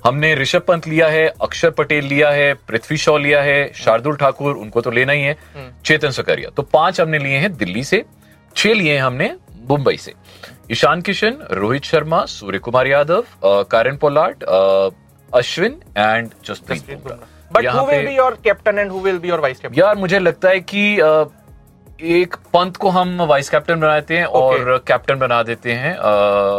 हमने 0.05 0.35
ऋषभ 0.35 0.63
पंत 0.69 0.87
लिया 0.89 1.09
है 1.09 1.27
अक्षर 1.43 1.71
पटेल 1.71 2.05
लिया 2.05 2.31
है 2.31 2.53
पृथ्वी 2.69 2.97
शॉ 2.99 3.17
लिया 3.19 3.43
है 3.43 3.73
शार्दुल 3.75 4.17
ठाकुर 4.17 4.57
उनको 4.57 4.81
तो 4.81 4.91
लेना 4.91 5.13
ही 5.13 5.23
है। 5.23 5.37
चेतन 5.85 6.11
सकरिया। 6.11 6.51
तो 6.51 6.63
पाँच 6.73 7.01
हमने 7.01 7.19
लिए 7.19 7.37
हैं 7.39 7.53
दिल्ली 7.57 7.85
से 7.85 8.05
छह 8.57 8.73
लिए 8.73 8.95
हैं 8.95 9.03
हमने 9.03 9.31
मुंबई 9.69 9.97
से। 9.97 10.15
Ishan 10.71 11.01
Kishan 11.01 11.39
Rohit 11.53 11.85
Sharma 11.85 12.25
Surya 12.29 12.59
Kumar 12.59 12.87
Yadav 12.87 13.25
Kieron 13.45 13.97
Pollard 13.97 14.45
Ashwin 15.31 15.81
and 15.99 16.31
Jasprit 16.47 16.91
Bumrah. 16.91 17.31
But 17.53 17.67
who 17.69 17.87
will 17.87 18.07
be 18.07 18.15
your 18.17 18.39
captain 18.45 18.79
and 18.79 18.91
who 18.91 19.01
will 19.01 19.19
be 19.19 19.29
your 19.29 19.41
vice 19.41 19.61
captain 19.61 19.81
यार 19.81 19.97
मुझे 19.97 20.19
लगता 20.19 20.49
है 20.49 20.61
कि 20.63 20.97
एक 22.03 22.35
पंत 22.55 22.77
को 22.77 22.89
हम 22.91 23.21
वाइस 23.23 23.49
कैप्टन 23.51 23.81
बनाते 23.81 24.17
हैं 24.17 24.25
और 24.27 24.83
कैप्टन 24.87 25.19
बना 25.19 25.43
देते 25.43 25.73
हैं 25.73 25.97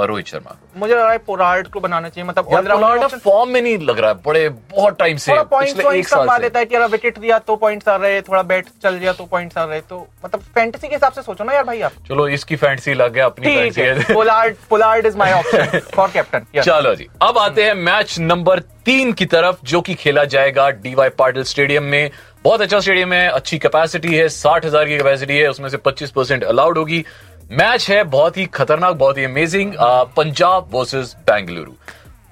रोहित 0.07 0.27
शर्मा। 0.27 0.55
मुझे 0.77 0.93
लग 0.93 0.99
रहा 0.99 1.11
है 1.11 1.17
पोलार्ड 1.27 1.67
को 1.67 1.79
बनाना 1.79 2.09
चाहिए 2.09 2.27
मतलब 2.29 2.45
पोलार्ड 2.45 3.03
फॉर्म 3.15 3.49
में 3.49 3.61
नहीं 3.61 3.77
लग 3.79 3.99
रहा 3.99 4.11
है 4.11 4.15
बड़े 4.25 4.47
बहुत 4.49 4.97
टाइम 4.99 5.17
से 5.17 5.33
पॉइंट्स 5.43 5.75
पिछले 5.75 5.97
एक 5.99 6.07
साल 6.07 6.27
से। 6.27 6.41
देता 6.41 6.59
है 6.59 6.65
कि 6.65 6.75
यार 6.75 6.87
विकेट 6.89 7.19
दिया 7.19 7.39
तो 7.39 7.55
पॉइंट्स 7.55 7.87
आ 7.87 7.95
रहे 7.95 8.21
थोड़ा 8.21 8.41
बैट 8.43 8.67
चल 8.83 8.95
गया 8.95 9.13
तो 9.13 9.25
पॉइंट्स 9.25 9.57
आ 9.57 9.63
रहे 9.63 9.81
तो 9.81 10.07
मतलब 10.25 10.41
फैंटेसी 10.55 10.87
के 10.87 10.95
हिसाब 10.95 11.11
से 11.11 11.21
सोचो 11.21 11.43
ना 11.43 11.53
यार 11.53 11.63
भाई 11.63 11.81
आप। 11.81 11.91
चलो 12.09 12.27
इसकी 12.29 12.55
फैंटेसी 12.55 12.93
लग 12.93 13.13
गया 13.13 13.25
अपनी 13.25 13.55
fantasy 13.55 14.13
Pollard 14.13 14.55
Pollard 14.69 15.05
is 15.05 15.17
my 15.17 15.33
option 15.33 15.79
for 15.95 16.09
captain 16.13 16.61
चलो 16.61 16.95
जी 16.95 17.07
अब 17.21 17.37
आते 17.37 17.63
हैं 17.63 17.73
मैच 17.83 18.19
नंबर 18.19 18.59
तीन 18.85 19.11
की 19.13 19.25
तरफ़ 19.27 19.57
जो 19.65 19.81
कि 19.81 19.93
खेला 19.95 20.23
जाएगा 20.25 20.69
डीवाई 20.69 21.09
पाटिल 21.09 21.43
स्टेडियम 21.43 21.83
में। 21.83 22.11
बहुत 22.43 22.61
अच्छा 22.61 22.79
स्टेडियम 22.79 23.13
है 23.13 23.27
अच्छी 23.29 23.57
कैपेसिटी 23.57 24.15
है 24.15 24.27
साठ 24.29 24.65
हज़ार 24.65 24.85
की 24.85 24.97
कैपेसिटी 24.97 25.37
है 25.37 25.49
उसमें 25.49 25.67
से 25.69 25.77
पच्चीस 25.79 26.11
परसेंट 26.11 26.43
अलाउड 26.43 26.77
होगी। 26.77 27.03
मैच 27.51 27.89
है 27.89 28.03
बहुत 28.05 28.37
ही 28.37 28.45
खतरनाक 28.53 28.95
बहुत 28.95 29.17
ही 29.17 29.23
amazing 29.23 29.73
Punjab 30.17 30.69
versus 30.73 31.15
Bengaluru. 31.21 31.71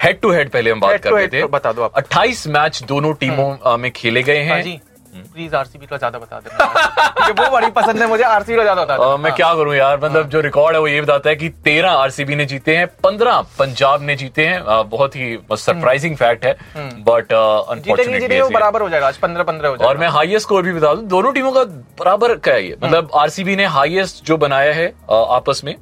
Head 0.03 0.19
to 0.21 0.31
head 0.31 0.49
पहले 0.49 0.71
हम 0.71 0.79
बात 0.79 1.01
कर 1.03 1.11
रहे 1.11 1.27
थे। 1.27 1.43
बता 1.47 1.71
दो 1.71 1.81
आप। 1.81 1.97
28 1.97 2.45
मैच 2.49 2.81
दोनों 2.83 3.13
टीमों 3.13 3.77
में 3.77 3.91
खेले 3.91 4.23
गए 4.23 4.41
हैं 4.41 4.61
जी। 4.63 4.79
प्लीज़ 5.13 5.55
आरसीबी 5.55 5.85
का 5.85 5.97
ज़्यादा 5.97 6.19
बता 6.19 6.39
देना। 6.39 6.65
क्योंकि 6.65 7.41
वो 7.41 7.49
बड़ी 7.51 7.69
पसंद 7.71 8.01
है 8.01 8.07
मुझे 8.07 8.23
आरसीबी 8.25 8.57
का 8.57 8.63
ज़्यादा 8.63 8.83
बता 8.83 8.97
देना। 8.97 9.17
मैं 9.17 9.33
क्या 9.35 9.53
करूँ 9.55 9.75
यार? 9.75 9.99
मतलब 9.99 10.29
जो 10.29 10.41
रिकॉर्ड 10.41 10.75
है 10.75 10.81
वो 10.81 10.87
ये 10.87 11.01
बताता 11.01 11.29
है 11.29 11.35
कि 11.35 11.49
तेरह 11.65 11.91
आरसीबी 11.91 12.35
ने 12.35 12.45
जीते 12.45 12.75
हैं 12.77 12.87
पंद्रह 13.03 13.41
पंजाब 13.59 14.01
ने 14.01 14.15
जीते 14.15 14.45
हैं। 14.45 14.61
बहुत 14.89 15.15
ही 15.15 15.37
सरप्राइजिंग 15.53 16.15
फैक्ट 16.17 16.45
है। 16.45 16.53
बट 17.01 17.33
जीतेंगे 17.79 18.41
वो 18.41 18.49
बराबर 18.49 18.81
हो 18.81 18.89
जाएगा। 18.89 19.07
आज 19.07 19.17
पंद्रह 19.19 19.43
पंद्रह 19.43 19.69
हो 19.69 19.87
और 19.87 19.97
मैं 19.97 20.07
हाईएस्ट 20.09 20.45
स्कोर 20.45 20.63
भी 20.63 20.73
बता 20.73 20.93
दूँ 20.93 21.05
दोनों 21.07 21.33
टीमों 21.33 21.51
का 21.51 21.63
बराबर 21.99 22.35
का 22.37 22.51
है 22.51 22.63
ये? 22.63 22.77
मतलब 22.83 23.11
आरसीबी 23.15 23.55
ने 23.55 23.65
हाईएस्ट 23.75 24.25
जो 24.25 24.37
बनाया 24.37 24.73
है 24.73 24.87
आपस 25.09 25.61
में 25.65 25.75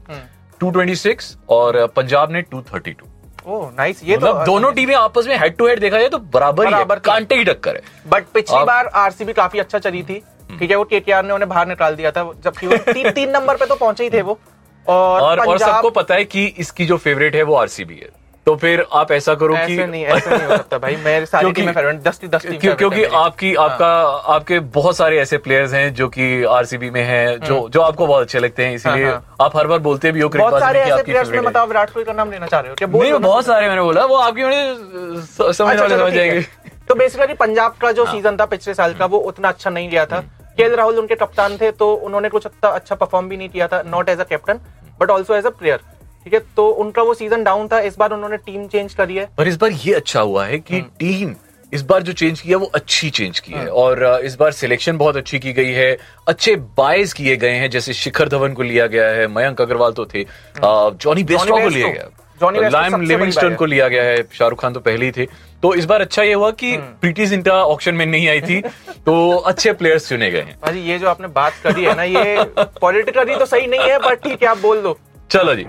226 0.62 1.36
और 1.50 1.86
पंजाब 1.96 2.32
ने 2.32 2.42
232 2.54 2.94
ओह 3.50 3.70
नाइस 3.78 4.04
ये 4.04 4.18
मतलब 4.18 4.40
तो 4.40 4.46
दोनों 4.46 4.72
टीमें 4.74 4.96
आपस 4.96 5.28
में 5.28 5.38
हेड 5.40 5.56
टू 5.58 5.68
हेड 5.68 5.80
देखा 5.80 6.00
जाए 6.00 6.10
तो 6.10 6.18
बराबर 6.34 6.68
ही 6.68 6.72
है 6.72 6.78
बराबर 6.78 6.96
की। 6.96 7.06
कांटे 7.06 7.36
ही। 7.36 7.44
टक्कर 7.44 7.76
है। 7.76 7.82
बट 8.10 8.26
पिछली 8.34 8.64
बार 8.66 8.88
आरसीबी 8.96 9.34
काफ़ी 9.34 9.60
अच्छा 9.60 9.80
चली 9.80 10.04
थी 10.04 10.22
ठीक 10.60 10.70
है 10.72 10.76
वो 10.76 10.84
केकेआर 10.84 11.26
ने 11.26 11.34
उन्हें 11.34 11.50
बाहर 11.50 11.68
निकाल 11.68 11.96
दिया 11.96 12.12
था 12.12 12.24
जबकि 12.44 12.68
वो 12.68 12.78
ती, 12.78 13.10
तीन 13.12 13.30
नंबर 13.30 13.58
पे 13.58 13.66
तो 13.66 13.76
पहुँचे 13.76 14.04
ही 14.04 14.10
थे 14.10 14.22
वो। 14.22 14.38
और, 14.86 15.22
और 15.22 15.40
और 15.40 15.58
सबको 15.58 15.90
पता 15.90 16.16
है 16.16 16.26
कि 16.26 16.46
इसकी 16.58 16.86
जो 16.86 16.98
फेवरेट 16.98 17.36
है 17.36 17.44
वो 17.44 17.56
आरसीबी 17.56 17.96
है। 17.96 18.10
तो 18.50 18.56
फिर 18.56 18.86
आप 18.94 19.12
ऐसा 19.12 19.34
करो 19.36 19.56
कि 19.56 19.76
नहीं 19.86 20.04
ऐसे 20.06 20.30
नहीं 20.30 20.48
हो 20.48 20.56
सकता 20.58 20.78
भाई। 20.78 20.96
मेरे 20.96 21.26
सारी 21.26 21.42
क्योंकि- 21.44 21.64
टीमें 21.64 21.74
फेवरेट 21.74 22.02
दस 22.04 22.20
दस 22.26 22.46
टीम 22.46 22.58
क्यों, 22.60 22.76
क्योंकि 22.76 22.96
है 22.96 23.02
मेरी। 23.02 23.16
आपकी 23.16 23.54
आपका 23.56 23.88
आपके 24.36 24.60
बहुत 24.78 24.98
सारे 24.98 25.20
ऐसे 25.20 25.38
प्लेयर्स 25.38 25.74
हैं 25.74 25.94
जो 25.94 26.08
कि 26.08 26.44
आरसीबी 26.44 26.90
में 26.90 27.04
हैं 27.04 27.40
जो 27.40 27.58
जो 27.70 27.82
आपको 27.82 28.08
बहुत 28.08 28.22
अच्छे 28.22 28.40
लगते 28.40 28.66
हैं 28.66 28.76
इसीलिए 28.76 29.06
हाँ, 29.06 29.36
आप 29.42 29.58
हर 29.58 29.68
बार 29.68 29.80
बोलते 29.80 30.12
भी 30.12 30.22
हो 30.22 30.30
बहुत 30.30 30.42
क्रिकेट 30.42 30.64
सारे 30.64 30.80
ऐसे 30.80 31.04
प्लेयर्स 31.04 31.30
में 31.30 31.38
है। 31.38 31.44
बताओ 31.44 31.68
विराट 31.68 31.90
कोहली 31.90 32.06
का 32.06 32.14
नाम 32.14 32.32
लेना 32.32 32.48
चाह 32.48 32.60
रहे 32.60 32.70
हो। 32.70 32.76
क्या 32.76 32.88
बोल 32.88 33.02
नहीं 33.02 33.20
बहुत 33.20 33.46
सारे 33.46 33.68
मैंने 33.68 33.82
बोला 33.82 34.06
वो 34.06 34.16
आपकी 34.16 34.44
मैंने 34.44 35.22
स- 35.22 35.58
समझने 35.58 35.82
अच्छा, 35.84 35.98
समझ 35.98 36.14
जाएँगे। 36.14 36.42
तो 36.90 36.96
बेसिकली 36.96 37.34
पंजाब 37.34 37.76
का 37.82 37.92
जो 37.92 38.06
सीज़न 38.06 38.38
था 38.38 38.46
पिछले 38.46 38.74
साल 38.74 38.94
का 38.94 39.06
वो 39.06 39.18
उतना 39.18 39.48
अच्छा 39.48 39.70
नहीं 39.70 39.90
गया 39.90 40.06
था। 40.06 40.20
के 40.58 40.76
राहुल 40.76 41.00
उनके 41.00 41.16
कप्तान 41.16 41.58
थे 41.58 41.72
तो 41.72 41.94
उन्होंने 41.94 42.30
कुछ 42.30 42.46
अच्छा 42.46 42.70
अच्छा 42.70 42.96
परफॉर्म 42.96 43.30
भी 43.30 43.38
नहीं 43.38 43.50
किया 43.50 43.68
था 43.68 43.82
not 43.88 44.10
as 44.10 44.20
a 44.20 44.24
captain 44.24 44.60
but 45.02 45.10
also 45.10 45.36
as 45.36 45.46
a 45.46 45.50
player 45.50 45.80
ठीक 46.26 46.34
है? 46.34 46.40
तो 46.56 46.68
उनका 46.84 47.02
वो 47.02 47.14
सीज़न 47.14 47.44
डाउन 47.44 47.68
था 47.68 47.80
इस 47.82 47.98
बार 47.98 48.14
उन्होंने 48.14 48.38
टीम 48.38 48.68
चेंज 48.68 48.94
करी 48.94 49.16
है। 49.16 49.28
पर 49.38 49.48
इस 49.48 49.58
बार 49.58 49.72
ये 49.72 49.94
अच्छा 49.94 50.22
हुआ 50.22 50.46
है 50.46 50.60
कि 50.60 50.82
टीम 51.00 51.36
इस 51.74 51.82
बार 51.82 52.04
जो 52.04 52.14
चेंज 52.14 52.40
किया 52.42 52.58
वो 52.58 52.66
अच्छी 52.76 53.10
चेंज 53.10 53.40
की 53.40 53.54
है। 53.54 53.68
और 53.68 54.04
इस 54.26 54.36
बार 54.36 54.52
सिलेक्शन 54.52 54.98
बहुत 54.98 55.18
अच्छी 55.18 55.40
की 55.40 55.54
गई 55.54 55.72
है। 55.74 55.98
अच्छे 56.28 56.56
बायस 56.78 57.14
किए 57.14 57.36
गए 57.38 57.54
हैं 57.54 57.70
जैसे 57.70 57.94
शिखर 57.94 58.30
धवन 58.30 58.54
को 58.54 58.64
लिया 58.64 58.88
गया 58.88 59.08
है 59.10 59.28
मयंक 59.28 59.62
अग्रवाल 59.62 59.92
तो 59.92 60.06
थे। 60.06 60.24
जॉनी 60.58 61.24
बेस्टो 61.24 61.62
को 61.62 61.68
लिया 61.68 61.88
गया। 61.90 62.70
लाइम 62.70 63.02
लिविंगस्टन 63.02 63.56
को 63.56 63.66
लिया 63.66 63.88
गया 63.88 64.04
है 64.04 64.24
शाहरुख 64.34 64.62
खान 64.62 64.74
तो 64.74 64.80
पहले 64.80 65.06
ही 65.06 65.12
थे। 65.12 65.26
तो 65.64 65.74
इस 65.76 65.86
बार 65.86 66.02
अच्छा 66.02 66.24
ये 66.24 66.34
हुआ 66.34 66.52
कि 66.52 66.74
हम्म। 66.74 66.94
प्रीति 67.02 67.26
जिंटा 67.26 67.54
ऑक्शन 67.66 67.96
में 67.96 68.06
नहीं 68.06 68.28
आई 68.30 68.42
थी 68.42 68.62
तो 69.06 69.36
अच्छे 69.38 69.74
प्लेयर्स 69.74 70.08
चुने 70.10 70.30
गए 70.32 70.42
हैं। 70.42 70.74
ये 70.76 70.98
जो 71.00 71.08
आपने 71.10 71.28
बात 71.28 71.54
करी 71.64 71.84
है 71.84 71.96
ना 71.96 72.04
ये 72.04 72.44
पॉलिटिकली 72.82 73.36
तो 73.36 73.46
सही 73.46 73.68
नहीं 73.68 73.90
है 73.90 74.00
बट 74.00 74.24
ठीक 74.24 74.44
है 74.44 74.50
आप 74.50 74.58
बोल 74.58 74.82
दो। 74.82 74.98
चलो 75.32 75.54
जी। 75.56 75.64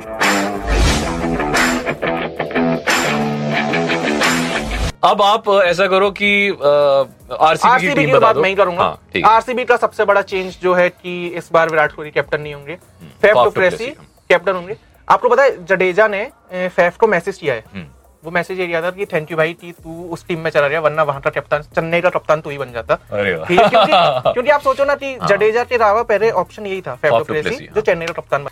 अब 5.04 5.22
आप 5.22 5.48
ऐसा 5.64 5.86
करो 5.86 6.10
कि 6.10 6.48
आरसीबी 6.50 7.80
की 7.80 7.94
टीम 7.94 8.12
की 8.12 8.18
बात 8.18 8.36
मैं 8.36 8.48
ही 8.48 8.54
करूँगा। 8.54 8.82
हाँ, 8.82 9.22
आरसीबी 9.26 9.64
का 9.64 9.76
सबसे 9.76 10.04
बड़ा 10.04 10.22
चेंज 10.22 10.58
जो 10.62 10.74
है 10.74 10.88
कि 10.88 11.26
इस 11.28 11.48
बार 11.52 11.70
विराट 11.70 11.92
कोहली 11.92 12.10
कैप्टन 12.10 12.40
नहीं 12.40 12.54
होंगे। 12.54 12.74
Faf 12.74 13.34
Faf 13.34 13.44
du Plessis 13.44 13.86
du Plessis, 13.86 14.08
captain 14.30 14.54
होंगे। 14.54 14.76
आपको 15.08 15.28
पता 15.28 15.42
है 15.42 15.64
जडेजा 15.66 16.08
ने 16.08 16.24
फैफ 16.52 16.96
को 16.96 17.06
मैसेज 17.06 17.38
किया 17.38 17.54
है। 17.54 17.64
हम्म। 17.74 17.86
वो 18.24 18.30
मैसेज 18.30 18.60
ये 18.60 18.66
किया 18.66 18.82
था 18.82 18.90
कि 18.90 19.06
थैंक 19.06 19.30
यू 19.30 19.36
भाई 19.36 19.52
कि 19.52 19.72
तू 19.74 20.08
उस 20.12 20.26
टीम 20.26 20.40
में 20.40 20.50
चला 20.50 20.68
गया 20.68 20.80
वरना 20.80 21.02
वहाँ 21.02 21.20
का 21.20 21.30
कप्तान 21.30 21.62
चेन्नई 21.74 22.00
का 22.00 22.10
कप्तान 22.10 22.40
तू 22.40 22.50
ही 22.50 22.58
बन 22.58 22.72
जाता। 22.72 22.98
है, 23.12 23.34
क्योंकि 23.46 24.32
क्योंकि 24.32 24.50
आप 24.50 24.60
सोचो 24.60 24.84
ना 24.84 24.94
कि 24.94 25.16
जडेजा 25.26 25.64
के 25.64 25.74
अलावा 25.74 26.02
पहले 26.04 26.30
ऑप्शन 26.42 26.66
यही 26.66 26.80
था 26.80 26.94
फैफ 26.96 27.32
जो 27.74 27.80
चेन्नई 27.80 28.06
का 28.06 28.12
कप्तान 28.12 28.44
बन 28.44 28.50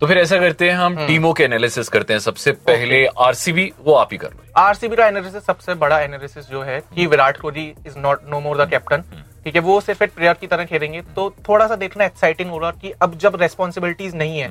तो 0.00 0.06
फिर 0.06 0.18
ऐसा 0.18 0.38
करते 0.38 0.68
हैं 0.70 0.76
हम 0.76 0.96
टीमों 1.06 1.32
के 1.32 1.44
एनालिसिस 1.44 1.88
करते 1.88 2.12
हैं। 2.12 2.20
सबसे 2.20 2.52
पहले 2.66 3.04
आरसीबी 3.18 3.72
वो 3.84 3.92
आप 3.94 4.08
ही 4.12 4.18
कर 4.18 4.30
लो। 4.30 4.52
आरसीबी 4.56 4.96
का 4.96 5.06
एनालिसिस 5.06 5.44
सबसे 5.44 5.74
बड़ा 5.74 6.00
एनालिसिस 6.00 6.48
जो 6.48 6.62
है 6.62 6.80
कि 6.94 7.06
Virat 7.06 7.40
Kohli 7.40 7.64
is 7.86 7.98
not 7.98 8.28
no 8.30 8.40
more 8.40 8.64
the 8.64 8.68
captain 8.70 9.04
ठीक 9.44 9.54
है 9.54 9.60
वो 9.62 9.80
सिर्फ़ 9.80 10.02
एक 10.04 10.14
प्लेयर 10.14 10.34
की 10.34 10.46
तरह 10.46 10.64
खेलेंगे। 10.64 11.00
तो 11.16 11.30
थोड़ा 11.48 11.66
सा 11.66 11.76
देखना 11.76 12.04
एक्साइटिंग 12.04 12.50
होगा 12.50 12.70
कि 12.72 12.90
अब 13.02 13.16
जब 13.18 13.36
रेस्पॉन्सिबिलिटीज 13.40 14.14
नहीं 14.14 14.38
है 14.38 14.50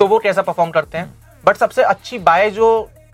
तो 0.00 0.06
वो 0.06 0.18
कैसा 0.18 0.42
परफॉर्म 0.42 0.70
करते 0.70 0.98
हैं। 0.98 1.12
बट 1.44 1.56
सबसे 1.56 1.82
अच्छी 1.84 2.18
बाय 2.20 2.50
जो 2.50 2.68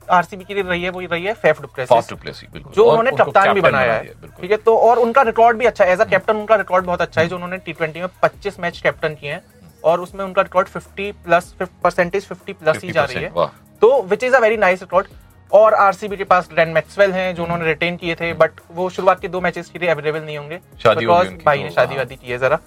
आरसीबी 0.08 0.44
के 0.44 0.54
लिए 0.54 0.62
रही 0.62 0.82
है 0.82 0.90
वो 0.90 1.00
रही 1.02 1.24
है 1.24 1.32
फैफ 1.34 1.60
डुप्लेसी 1.62 2.46
बिल्कुल। 2.46 2.72
जो 2.72 2.84
उन्होंने 2.84 3.10
कप्तान 3.18 3.52
भी 3.54 3.60
बनाया 3.60 3.92
है। 3.92 4.04
ठीक 4.40 4.50
है 4.50 4.56
तो 4.58 4.76
और 4.78 4.98
उनका 4.98 5.22
रिकॉर्ड 5.24 5.58
भी 5.58 5.66
अच्छा 5.66 5.84
है। 5.84 5.92
एज 5.92 6.00
अ 6.00 6.04
कैप्टन 6.04 6.36
उनका 6.36 6.56
रिकॉर्ड 6.56 6.84
बहुत 6.84 7.02
अच्छा 7.02 7.20
है 7.20 7.26
जो 7.28 7.36
उन्होंने 7.36 7.56
टी 7.58 7.72
ट्वेंटी 7.72 8.00
में 8.00 8.08
25 8.24 8.60
मैच 8.60 8.80
कैप्टन 8.80 9.14
किए 9.14 9.32
हैं। 9.32 9.42
और 9.84 10.00
उसमें 10.00 10.24
उनका 10.24 10.42
रिकॉर्ड 10.42 10.68
50 10.68 11.12
प्लस 11.24 11.54
परसेंटेज 11.62 12.28
50 12.28 12.52
प्लस 12.52 12.82
ही 12.84 12.92
जा 12.92 13.04
रही 13.04 13.22
है। 13.22 13.32
तो 13.80 14.02
which 14.02 14.24
is 14.24 14.34
a 14.34 14.38
very 14.38 14.56
nice 14.56 14.82
record 14.82 15.06
और 15.52 15.74
आरसीबी 15.74 16.16
के 16.16 16.24
पास 16.24 16.48
ग्रैंड 16.52 16.74
मैक्सवेल 16.74 17.12
हैं 17.12 17.34
जो 17.34 17.42
उन्होंने 17.44 17.64
रिटेन 17.64 17.96
किए 17.96 18.14
थे 18.14 18.32
बट 18.34 18.50
वो 18.70 18.90
शुरुआत 18.90 19.20
के 19.20 19.28
दो 19.28 19.40
मैचेस 19.40 19.70
के 19.70 19.78
लिए 19.78 19.88
अवेलेबल 19.88 20.20
नहीं 20.20 20.38
होंगे। 20.38 20.56
बिकॉज़ 20.56 21.28
भाई 21.28 21.58
तो, 21.58 21.64
ने 21.64 21.70
शादी 21.70 21.94
हाँ। 21.94 21.98
वादी 21.98 22.16
की 22.16 22.32
है 22.32 22.38
जरा। 22.38 22.58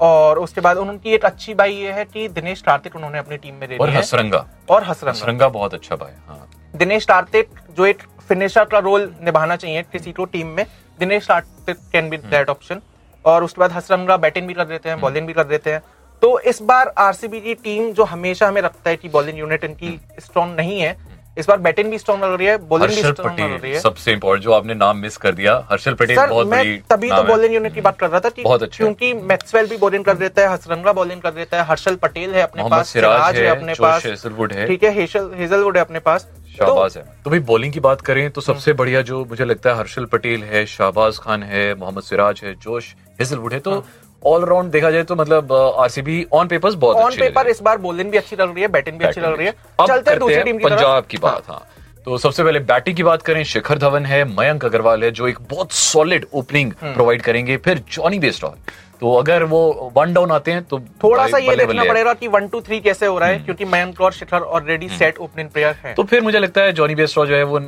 और 0.00 0.38
उसके 0.38 0.60
बाद 0.60 0.76
उनकी 0.76 1.10
एक 1.10 1.24
अच्छी 1.24 1.54
बाई 1.54 1.72
ये 1.72 1.92
है 1.92 2.04
कि 2.04 2.28
दिनेश 2.28 2.62
कार्तिक 2.62 2.96
उन्होंने 2.96 3.18
अपनी 3.18 3.36
टीम 3.36 3.54
में 3.54 3.68
ले 3.68 3.76
और 3.76 3.90
है। 3.90 3.98
हसरंगा। 3.98 4.46
और 4.70 4.84
हसरंगा। 4.84 5.10
हसरंगा 5.10 5.48
बहुत 5.48 5.74
अच्छा 5.74 5.96
भाई 5.96 6.12
हाँ। 6.28 6.50
दिनेश 6.76 7.04
कार्तिक 7.04 7.48
जो 7.76 7.86
एक 7.86 8.02
फिनिशर 8.28 8.64
का 8.64 8.78
रोल 8.78 9.14
निभाना 9.22 9.56
चाहिए 9.56 9.82
किसी 9.82 10.12
को 10.12 10.24
टीम 10.24 10.46
में 10.46 10.66
Dinesh 11.00 11.26
Karthik 11.26 11.76
can 11.92 12.08
be 12.10 12.16
that 12.16 12.48
option 12.48 12.80
और 13.24 13.44
उसके 13.44 13.60
बाद 13.60 13.72
हसरंगा 13.72 14.16
बैटिंग 14.16 14.46
भी 14.46 14.54
कर 14.54 14.64
देते 14.64 14.88
हैं 14.88 15.00
बॉलिंग 15.00 15.26
भी 15.26 15.32
कर 15.32 15.44
देते 15.44 15.72
हैं। 15.72 15.82
तो 16.22 16.38
इस 16.40 16.62
बार 16.62 16.92
आरसीबी 16.98 17.40
की 17.40 17.54
टीम 17.54 17.90
जो 17.92 18.04
हमेशा 18.04 18.48
हमें 18.48 18.62
रखता 18.62 18.90
है 18.90 18.96
कि 18.96 19.08
बॉलिंग 19.08 19.38
यूनिट 19.38 19.64
इनकी 19.64 19.98
स्ट्रॉन्ग 20.20 20.56
नहीं 20.56 20.80
है 20.80 20.96
इस 21.38 21.46
बार 21.48 21.58
बैटिंग 21.58 21.90
भी 21.90 21.98
स्ट्रॉन्ग 21.98 22.24
लग 22.24 22.32
रही 22.32 22.46
है 22.46 22.56
बॉलिंग 22.68 22.90
भी 22.90 23.02
स्ट्रॉन्ग 23.02 23.40
लग 23.40 23.62
रही 23.62 23.72
है। 23.72 23.80
सबसे 23.80 24.12
इम्पोर्टेंट 24.12 24.44
जो 24.44 24.52
आपने 24.52 24.74
नाम 24.74 24.96
मिस 24.96 25.16
कर 25.16 25.32
दिया 25.34 25.54
हर्षल 25.70 25.94
पटेल 25.94 26.16
बहुत 26.18 26.46
मैं 26.46 26.60
बड़ी 26.60 26.76
तभी 26.90 27.08
तो 27.10 27.22
बॉलिंग 27.24 27.54
यूनिट 27.54 27.74
की 27.74 27.80
बात 27.80 27.98
कर 27.98 28.10
रहा 28.10 28.20
था 28.20 28.28
कि 28.28 28.42
बहुत 28.42 28.62
अच्छा। 28.62 28.84
क्योंकि 28.84 29.12
मैक्सवेल 29.24 29.66
भी 29.68 29.76
बॉलिंग 29.76 30.04
कर 30.04 30.14
देता 30.16 30.42
है 30.42 30.52
हसरंगा 30.52 30.92
बॉलिंग 30.92 31.20
कर 31.22 31.30
देता 31.32 31.56
है 31.56 31.66
हर्षल 31.68 31.96
पटेल 31.96 32.34
है 32.34 32.42
अपने 32.42 32.68
पास 32.70 32.88
सिराज 32.88 33.36
है, 33.36 33.46
अपने 33.46 33.74
पास। 33.74 34.06
हेजलवुड 34.06 34.52
है। 34.52 34.66
ठीक 34.66 34.84
है 34.84 34.92
हेजलवुड 34.92 35.76
है 35.76 35.84
अपने 35.84 35.98
पास। 36.00 36.24
तो 36.24 36.56
शाहबाज 36.56 36.96
है। 36.96 37.04
तो 37.24 37.30
भाई 37.30 37.38
बॉलिंग 37.42 37.72
की 37.72 37.80
बात 37.80 38.00
करें 38.00 38.30
तो 38.30 38.40
सबसे 38.40 38.72
बढ़िया 38.74 39.00
जो 39.02 39.24
मुझे 39.24 39.44
लगता 39.44 39.70
है 39.70 39.76
हर्षल 39.78 40.04
पटेल 40.06 40.42
है 40.44 40.64
शाहबाज 40.68 41.18
खान 41.18 41.42
है 41.42 41.74
मोहम्मद 41.74 42.02
सिराज 42.02 42.40
है 42.44 42.54
जोश 42.54 42.94
हेजलवुड 43.20 43.52
है। 43.52 43.60
तो 43.60 43.84
ऑलराउंड 44.26 44.70
देखा 44.72 44.90
जाए 44.90 45.02
तो 45.02 45.16
मतलब 45.16 45.52
आरसीबी 45.52 46.26
ऑन 46.32 46.48
पेपर्स 46.48 46.74
बहुत 46.76 46.96
ऑन 46.96 47.16
पेपर 47.18 47.48
इस 47.48 47.62
बार 47.62 47.78
बॉलिंग 47.78 48.10
भी 48.10 48.18
अच्छी 48.18 48.36
लग 48.36 48.52
रही 48.52 48.62
है 48.62 48.68
बैटिंग 48.68 48.98
भी 48.98 49.04
अच्छी 49.04 49.20
लग 49.20 49.36
रही 49.36 49.46
है। 49.46 49.52
चलते 49.86 50.10
हैं 50.10 50.18
दूसरी 50.20 50.42
टीम 50.42 50.58
की 50.58 50.64
तरफ़। 50.64 50.74
पंजाब 50.74 51.06
की 51.10 51.18
बात 51.18 51.48
हाँ। 51.48 51.62
तो 52.04 52.16
सबसे 52.18 52.44
पहले 52.44 52.58
बैटिंग 52.62 52.96
की 52.96 53.02
बात 53.02 53.22
करें 53.22 53.42
शिखर 53.46 53.78
धवन 53.78 54.06
है 54.06 54.24
मयंक 54.30 54.64
अग्रवाल 54.64 55.04
है 55.04 55.10
जो 55.10 55.28
एक 55.28 55.38
बहुत 55.50 55.72
सॉलिड 55.72 56.26
ओपनिंग 56.34 56.72
हम्म। 56.80 56.94
प्रोवाइड 56.94 57.22
करेंगे। 57.22 57.56
फिर 57.56 57.82
जॉनी 57.92 58.18
बेस्टॉल 58.18 58.56
तो 59.00 59.14
अगर 59.14 59.42
वो 59.44 59.92
वन 59.96 60.12
डाउन 60.14 60.30
आते 60.30 60.52
हैं 60.52 60.62
तो 60.64 60.78
थोड़ा 61.02 61.26
सा 61.28 61.38
ये 61.38 61.54
देखना 61.56 61.84
पड़ेगा 61.84 62.12
कि 62.14 62.28
वन 62.28 62.46
टू 62.48 62.60
थ्री 62.60 62.78
कैसे 62.80 63.06
हो 63.06 63.18
रहा 63.18 63.28
हम्म। 63.28 63.38
है 63.38 63.44
क्योंकि 63.44 63.64
मयंक 63.64 64.00
और 64.00 64.12
Shikhar 64.12 64.42
already 64.58 64.88
set 64.88 65.18
opening 65.18 65.48
player 65.48 65.74
हैं। 65.84 65.94
तो 65.94 66.02
फिर 66.02 66.20
मुझे 66.20 66.38
लगता 66.38 66.60
है 66.60 66.72
जॉनी 66.72 66.94
बेस्टॉ 66.94 67.24
जो 67.26 67.34
है 67.34 67.42
वो 67.44 67.58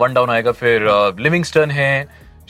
वन 0.00 0.14
डाउन 0.14 0.30
आएगा। 0.30 0.52
फिर 0.52 0.86
लिविंगस्टन 1.20 1.70
है 1.70 1.92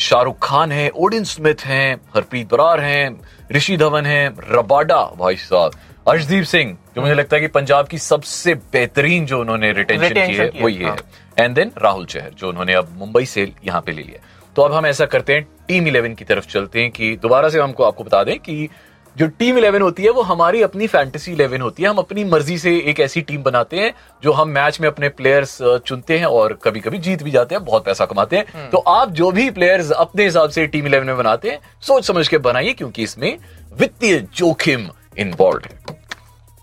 शाहरुख 0.01 0.37
खान 0.43 0.73
है 0.73 0.89
ओडिन 0.97 1.25
स्मिथ 1.25 1.65
हैं 1.65 1.95
हरप्रीत 2.17 2.51
बरार 2.51 2.81
हैं 2.81 3.21
ऋषि 3.53 3.77
धवन 3.77 4.07
है 4.07 4.35
रबाडा 4.51 5.03
भाई 5.19 5.37
साहब। 5.37 5.73
अर्शदीप 6.09 6.45
सिंह 6.45 6.77
जो 6.97 7.03
मुझे 7.03 7.15
लगता 7.15 7.37
है 7.37 7.41
कि 7.41 7.49
पंजाब 7.49 7.89
की 7.89 7.99
सबसे 7.99 8.55
बेहतरीन 8.55 9.27
जो 9.27 9.41
उन्होंने 9.41 9.73
रिटेंशन 9.73 10.09
की 10.09 10.21
है 10.21 10.27
की 10.27 10.35
है, 10.35 10.51
वो 10.63 10.69
ये 10.69 10.85
हाँ। 10.85 10.97
है। 11.39 11.45
एंड 11.45 11.55
देन 11.55 11.73
राहुल 11.79 12.07
चहर 12.07 12.31
जो 12.31 12.49
उन्होंने 12.49 12.75
अब 12.75 12.89
मुंबई 12.99 13.25
से 13.25 13.53
यहाँ 13.65 13.81
पे 13.81 13.93
ले 13.93 14.03
लिया। 14.03 14.25
तो 14.57 14.63
अब 14.63 14.73
हम 14.73 14.87
ऐसा 14.87 15.07
करते 15.07 15.35
हैं 15.35 15.47
टीम 15.69 15.87
इलेवन 15.89 16.15
की 16.15 16.25
तरफ़ 16.25 16.47
चलते 16.47 16.83
हैं 16.83 16.91
कि 16.91 17.17
दोबारा 17.17 17.49
से 17.49 17.61
हमको 17.61 17.85
आपको 17.85 18.05
बता 18.05 18.25
दें 18.25 18.39
कि 18.39 18.69
जो 19.17 19.27
टीम 19.29 19.59
इलेवन 19.59 19.83
होती 19.83 20.03
है 20.03 20.11
वो 20.11 20.23
हमारी 20.23 20.63
अपनी 20.63 20.87
फैंटेसी 20.87 21.33
इलेवन 21.33 21.61
होती 21.61 21.83
है। 21.83 21.89
हम 21.89 21.97
अपनी 21.99 22.25
मर्ज़ी 22.25 22.59
से 22.59 22.77
एक 22.81 23.01
ऐसी 23.01 23.21
टीम 23.21 23.43
बनाते 23.43 23.79
हैं 23.79 23.93
जो 24.23 24.33
हम 24.33 24.49
मैच 24.49 24.81
में 24.81 24.89
अपने 24.89 25.09
प्लेयर्स 25.11 25.57
चुनते 25.87 26.19
हैं 26.19 26.27
और 26.27 26.59
कभी 26.65 26.81
कभी 26.81 26.99
जीत 26.99 27.23
भी 27.23 27.31
जाते 27.31 27.55
हैं 27.55 27.65
बहुत 27.65 27.85
पैसा 27.85 28.07
कमाते 28.07 28.37
हैं। 28.37 28.69
तो 28.71 28.79
आप 28.79 29.11
जो 29.13 29.31
भी 29.31 29.49
प्लेयर्स 29.51 29.91
अपने 29.93 30.25
हिसाब 30.25 30.51
से 30.51 30.67
टीम 30.67 30.87
इलेवन 30.87 31.07
में 31.07 31.17
बनाते 31.17 31.51
हैं 31.51 31.59
सोच 31.83 32.07
समझ 32.07 32.27
के 32.29 32.39
बनाइए 32.41 32.73
क्योंकि 32.73 33.03
इसमें 33.03 33.37
वित्तीय 33.73 34.19
जोखिम 34.37 34.89
इन्वॉल्व 35.19 35.61
है। 35.65 35.99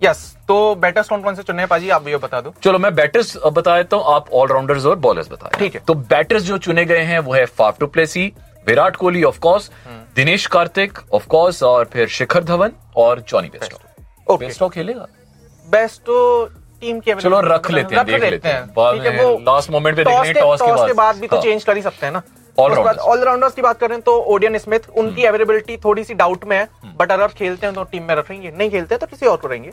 यस 0.02 0.26
तो 0.48 0.76
बैटर्स 0.76 1.08
कौन 1.10 1.22
कौन 1.22 1.36
से 1.36 1.44
चुने 1.44 1.60
हैं? 1.60 1.68
पाजी 1.68 1.90
आप 1.90 2.08
ये 2.08 2.18
बता 2.18 2.42
दो। 2.42 2.54
चलो 2.64 2.80
मैं 2.80 2.94
बैटर्स 2.96 3.36
बता 3.48 3.76
देता 3.78 3.98
हूँ 3.98 4.06
आप 4.08 4.30
ऑलराउंडर्स 4.34 4.86
और 4.86 4.96
बॉलर्स 4.98 5.32
बताए 5.32 5.60
ठीक 5.60 5.76
है। 5.76 5.82
तो 5.88 5.94
बैटर्स 5.94 6.44
जो 6.44 6.58
चुने 6.60 6.86
गए 6.86 7.02
हैं 7.04 7.20
वो 7.20 7.34
है 7.34 7.46
Faf 7.48 7.80
du Plessis 7.80 8.32
Virat 8.68 8.96
Kohli 8.96 9.24
of 9.24 9.40
course 9.40 9.70
Dinesh 10.16 10.46
Karthik 10.54 11.00
of 11.14 11.28
course 11.28 11.62
और 11.64 11.86
फिर 11.94 12.08
शिखर 12.10 12.44
धवन 12.44 12.72
और 12.98 13.20
जॉनी 13.30 13.48
बेस्टो। 13.50 14.38
बेस्टो 14.38 14.70
खेलेगा? 14.70 15.08
बेस्ट 15.68 16.10
टीम 16.82 17.00
के 17.00 17.14
चलो 17.16 17.40
रख 17.42 17.70
लेते 17.72 17.96
हैं, 17.96 18.06
देख 18.06 18.24
लेते 18.24 18.50
हैं। 18.50 18.66
बाद 18.74 18.96
ठीक 18.96 19.06
है, 19.06 19.12
में 19.12 19.24
वो 19.24 19.32
last 19.48 19.72
moment 19.72 19.96
पे 19.96 20.04
टॉस 20.04 20.14
देखने, 20.16 20.34
के 20.34 20.40
टॉस 20.40 20.88
के 20.88 20.94
बाद। 20.94 21.16
भी 21.16 21.28
तो 21.28 21.36
हाँ। 21.36 21.44
चेंज 21.44 21.64
कर 21.64 21.76
ही 21.76 21.82
सकते 21.82 22.06
हैं 22.06 22.14
ना। 22.14 22.22
ऑलराउंडर्स 22.60 23.54
की 23.54 23.62
बात 23.62 23.80
करें 23.80 24.00
तो 24.02 24.16
ओडियन 24.34 24.58
स्मिथ 24.58 24.90
उनकी 24.90 25.22
हम्म। 25.22 25.28
अवेलेबिलिटी 25.28 25.78
थोड़ी 25.78 26.04
सी 26.04 26.14
डाउट 26.16 26.46
में 26.46 26.58
है 26.58 26.68
बट 27.00 27.12
अगर 27.12 27.28
खेलते 27.40 27.66
हैं 27.68 27.76
तो 27.76 27.84
टीम 27.86 28.04
में 28.04 28.16
रखेंगे 28.16 28.52
नहीं 28.52 28.70
खेलते 28.70 28.96
हैं 28.96 29.00
तो 29.00 29.08
किसी 29.08 29.26
और 29.26 29.38
को 29.38 29.48
रहेंगे। 29.48 29.72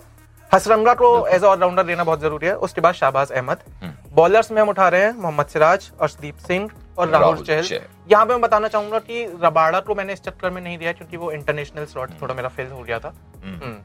हसरंगा 0.50 0.94
को 0.94 1.26
एज 1.26 1.44
ऑलराउंडर 1.44 1.86
लेना 1.86 2.04
बहुत 2.04 2.20
ज़रूरी 2.20 2.46
है 2.46 2.54
उसके 2.58 2.80
बाद 2.80 2.94
शाहबाज 2.94 3.32
अहमद। 3.32 3.58
हम्म। 3.82 4.14
बॉलर्स 4.14 4.50
में 4.52 4.60
हम 4.62 4.68
उठा 4.68 4.88
रहे 4.88 5.02
हैं 5.02 5.12
मोहम्मद 5.16 5.46
सिराज 5.46 5.90
अर्शदीप 6.00 6.36
सिंह 6.46 6.68
और 6.98 7.08
राहुल 7.08 7.36
चहल। 7.38 7.80
यहाँ 8.12 8.24
पे 8.26 8.32
मैं 8.32 8.40
बताना 8.40 8.68
चाहूँगा 8.68 8.98
कि 9.00 9.24
रबाड़ा 9.42 9.80
को 9.80 9.94
मैंने 9.94 10.12
इस 10.12 10.22
चक्कर 10.22 10.50
में 10.50 10.60
नहीं 10.62 10.78
दिया 10.78 10.92
क्योंकि 10.92 11.16
वो 11.16 11.30
इंटरनेशनल 11.32 11.84
स्लॉट 11.84 12.10
थोड़ा 12.22 12.34
मेरा 12.34 12.48
फेल 12.48 12.66
हो 12.68 12.82
गया 12.82 12.98
था। 12.98 13.14
हम्म। 13.44 13.76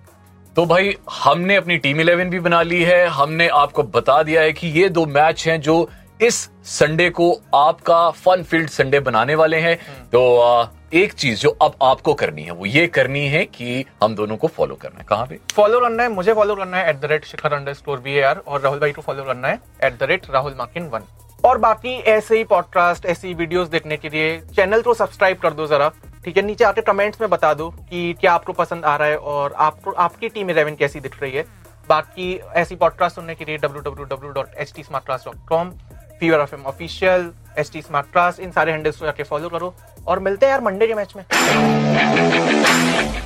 तो 0.56 0.66
भाई 0.66 0.96
हमने 1.13 1.56
अपनी 1.56 1.78
टीम 1.78 2.00
इलेवन 2.01 2.30
भी 2.30 2.39
बना 2.39 2.62
ली 2.63 2.82
है। 2.84 3.06
हमने 3.08 3.48
आपको 3.56 3.84
बता 3.86 4.22
दिया 4.24 4.42
है 4.42 4.54
कि 4.54 4.68
ये 4.70 4.89
दो 4.89 5.06
मैच 5.08 5.48
हैं 5.48 5.60
जो 5.62 5.89
इस 6.20 6.50
संडे 6.68 7.10
को 7.12 7.32
आपका 7.56 8.10
फन 8.12 8.44
फ़ील्ड 8.44 8.70
संडे 8.70 9.00
बनाने 9.00 9.36
वाले 9.36 9.58
हैं। 9.58 9.78
तो 10.10 10.70
एक 10.94 11.13
चीज़ 11.13 11.39
जो 11.39 11.50
अब 11.62 11.75
आपको 11.84 12.13
करनी 12.13 12.44
है 12.44 12.51
वो 12.51 12.66
ये 12.66 12.86
करनी 12.88 13.25
है 13.28 13.44
कि 13.46 13.86
हम 14.04 14.16
दोनों 14.16 14.38
को 14.38 14.48
फॉलो 14.48 14.75
करना 14.75 15.00
है। 15.00 15.06
कहाँ 15.10 15.25
पे? 15.25 15.39
फॉलो 15.54 15.80
करना 15.80 16.04
है 16.04 16.10
मुझे 16.10 16.34
फॉलो 16.34 16.56
करना 16.56 16.78
है 16.78 16.89
at 16.89 17.00
the 17.00 17.06
rate 17.06 17.25
Shikhar 17.25 17.54
underscore 17.74 18.00
B 18.00 18.22
और 18.22 18.62
राहुल 18.62 18.80
भाई 18.80 18.92
को 18.92 19.01
फॉलो 19.01 19.24
करना 19.24 19.48
है 19.48 19.60
at 19.84 20.00
the 20.00 20.04
rate 20.04 20.30
Rahul 20.32 20.56
Makin 20.58 20.88
one 20.88 21.04
और 21.46 21.58
बाकी 21.58 21.96
ऐसे 22.08 22.38
ही 22.38 22.43
पॉडकास्ट 22.43 23.05
ऐसी 23.05 23.34
वीडियोस 23.34 23.67
देखने 23.67 23.98
के 23.98 24.10
लिए 24.10 24.39
चैनल 24.55 24.81
को 24.81 24.93
सब्सक्राइब 24.93 25.38
कर 25.38 25.53
दो 25.53 25.67
जरा, 25.67 25.89
ठीक 26.25 26.38
है? 26.38 26.43
नीचे 26.43 26.63
आके 26.63 26.81
कमेंट्स 26.81 27.22
में 27.22 27.29
बता 27.29 27.53
दो 27.53 27.69
कि 27.89 28.13
क्या 28.13 28.34
आपको 28.34 28.53
पसंद 28.53 28.86
आ 28.86 28.96
रहा 28.96 29.08
है 29.08 29.17
और 29.17 29.53
आपको, 29.53 29.91
आपकी 29.91 30.29
टीम 30.29 30.50
इलेवन 30.50 30.75
कैसी 30.75 31.00
दिख 31.00 31.22
रही 31.22 31.31
है। 31.31 31.46
बाकी 31.89 32.34
ऐसी 32.55 32.75
पॉडकास्ट 32.75 33.15
सुनने 33.15 33.36
के 33.36 33.46
लिए 33.46 33.58
W 33.58 33.81
W 33.81 34.05
W 34.05 34.31
dot 34.31 34.48
H 34.58 34.74
T 34.75 34.84
smart 34.84 35.05
class 35.05 35.24
dot 35.25 35.48
com 35.50 35.72
fever 36.19 36.39
F 36.39 36.55
M 36.55 36.65
official 36.65 37.31
H 37.60 37.72
T 37.74 37.81
smart 37.81 38.12
class 38.12 38.39
इन 38.39 38.51
सारे 38.51 38.72
हैंडल्स 38.72 38.98
को 38.98 39.05
जाके 39.05 39.24
फॉलो 39.24 39.50
करो 39.50 39.74
और 40.08 40.19
मिलते 40.19 40.46
हैं 40.46 40.51
यार 40.51 40.62
मंडे 40.62 40.88
के 40.88 40.93
मैच 40.93 41.13
में। 41.15 41.24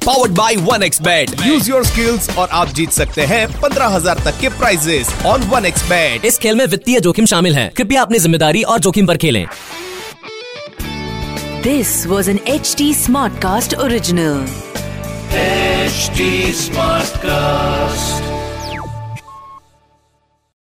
Powered 0.06 0.32
by 0.36 0.56
one 0.62 0.84
X 0.84 1.02
bat 1.02 1.32
use 1.46 1.70
your 1.70 1.86
skills 1.86 2.30
और 2.38 2.50
आप 2.52 2.74
जीत 2.76 2.92
सकते 2.92 3.22
हैं 3.26 3.46
पंद्रह 3.62 3.88
हज़ार 3.96 4.24
तक 4.26 4.40
के 4.42 4.50
prizes 4.58 5.14
on 5.26 5.44
one 5.50 5.66
X 5.66 5.88
bat 5.90 6.26
इस 6.26 6.38
खेल 6.40 6.56
में 6.56 6.66
वित्तीय 6.66 7.00
जोखिम 7.00 7.26
शामिल 7.26 7.56
है। 7.56 7.68
कृपया 7.78 8.02
अपनी 8.02 8.20
ज़िम्मेदारी 8.20 8.64
और 8.64 8.80
जोखिम 8.80 9.08
पर 9.08 9.18
खेलें। 9.18 9.46
This 11.64 12.06
was 12.08 12.30
an 12.30 12.40
H 12.48 12.76
T 12.78 12.94
Smartcast 13.42 13.76
original 13.76 14.46
smart 15.94 17.12
Smartcast. 17.14 18.33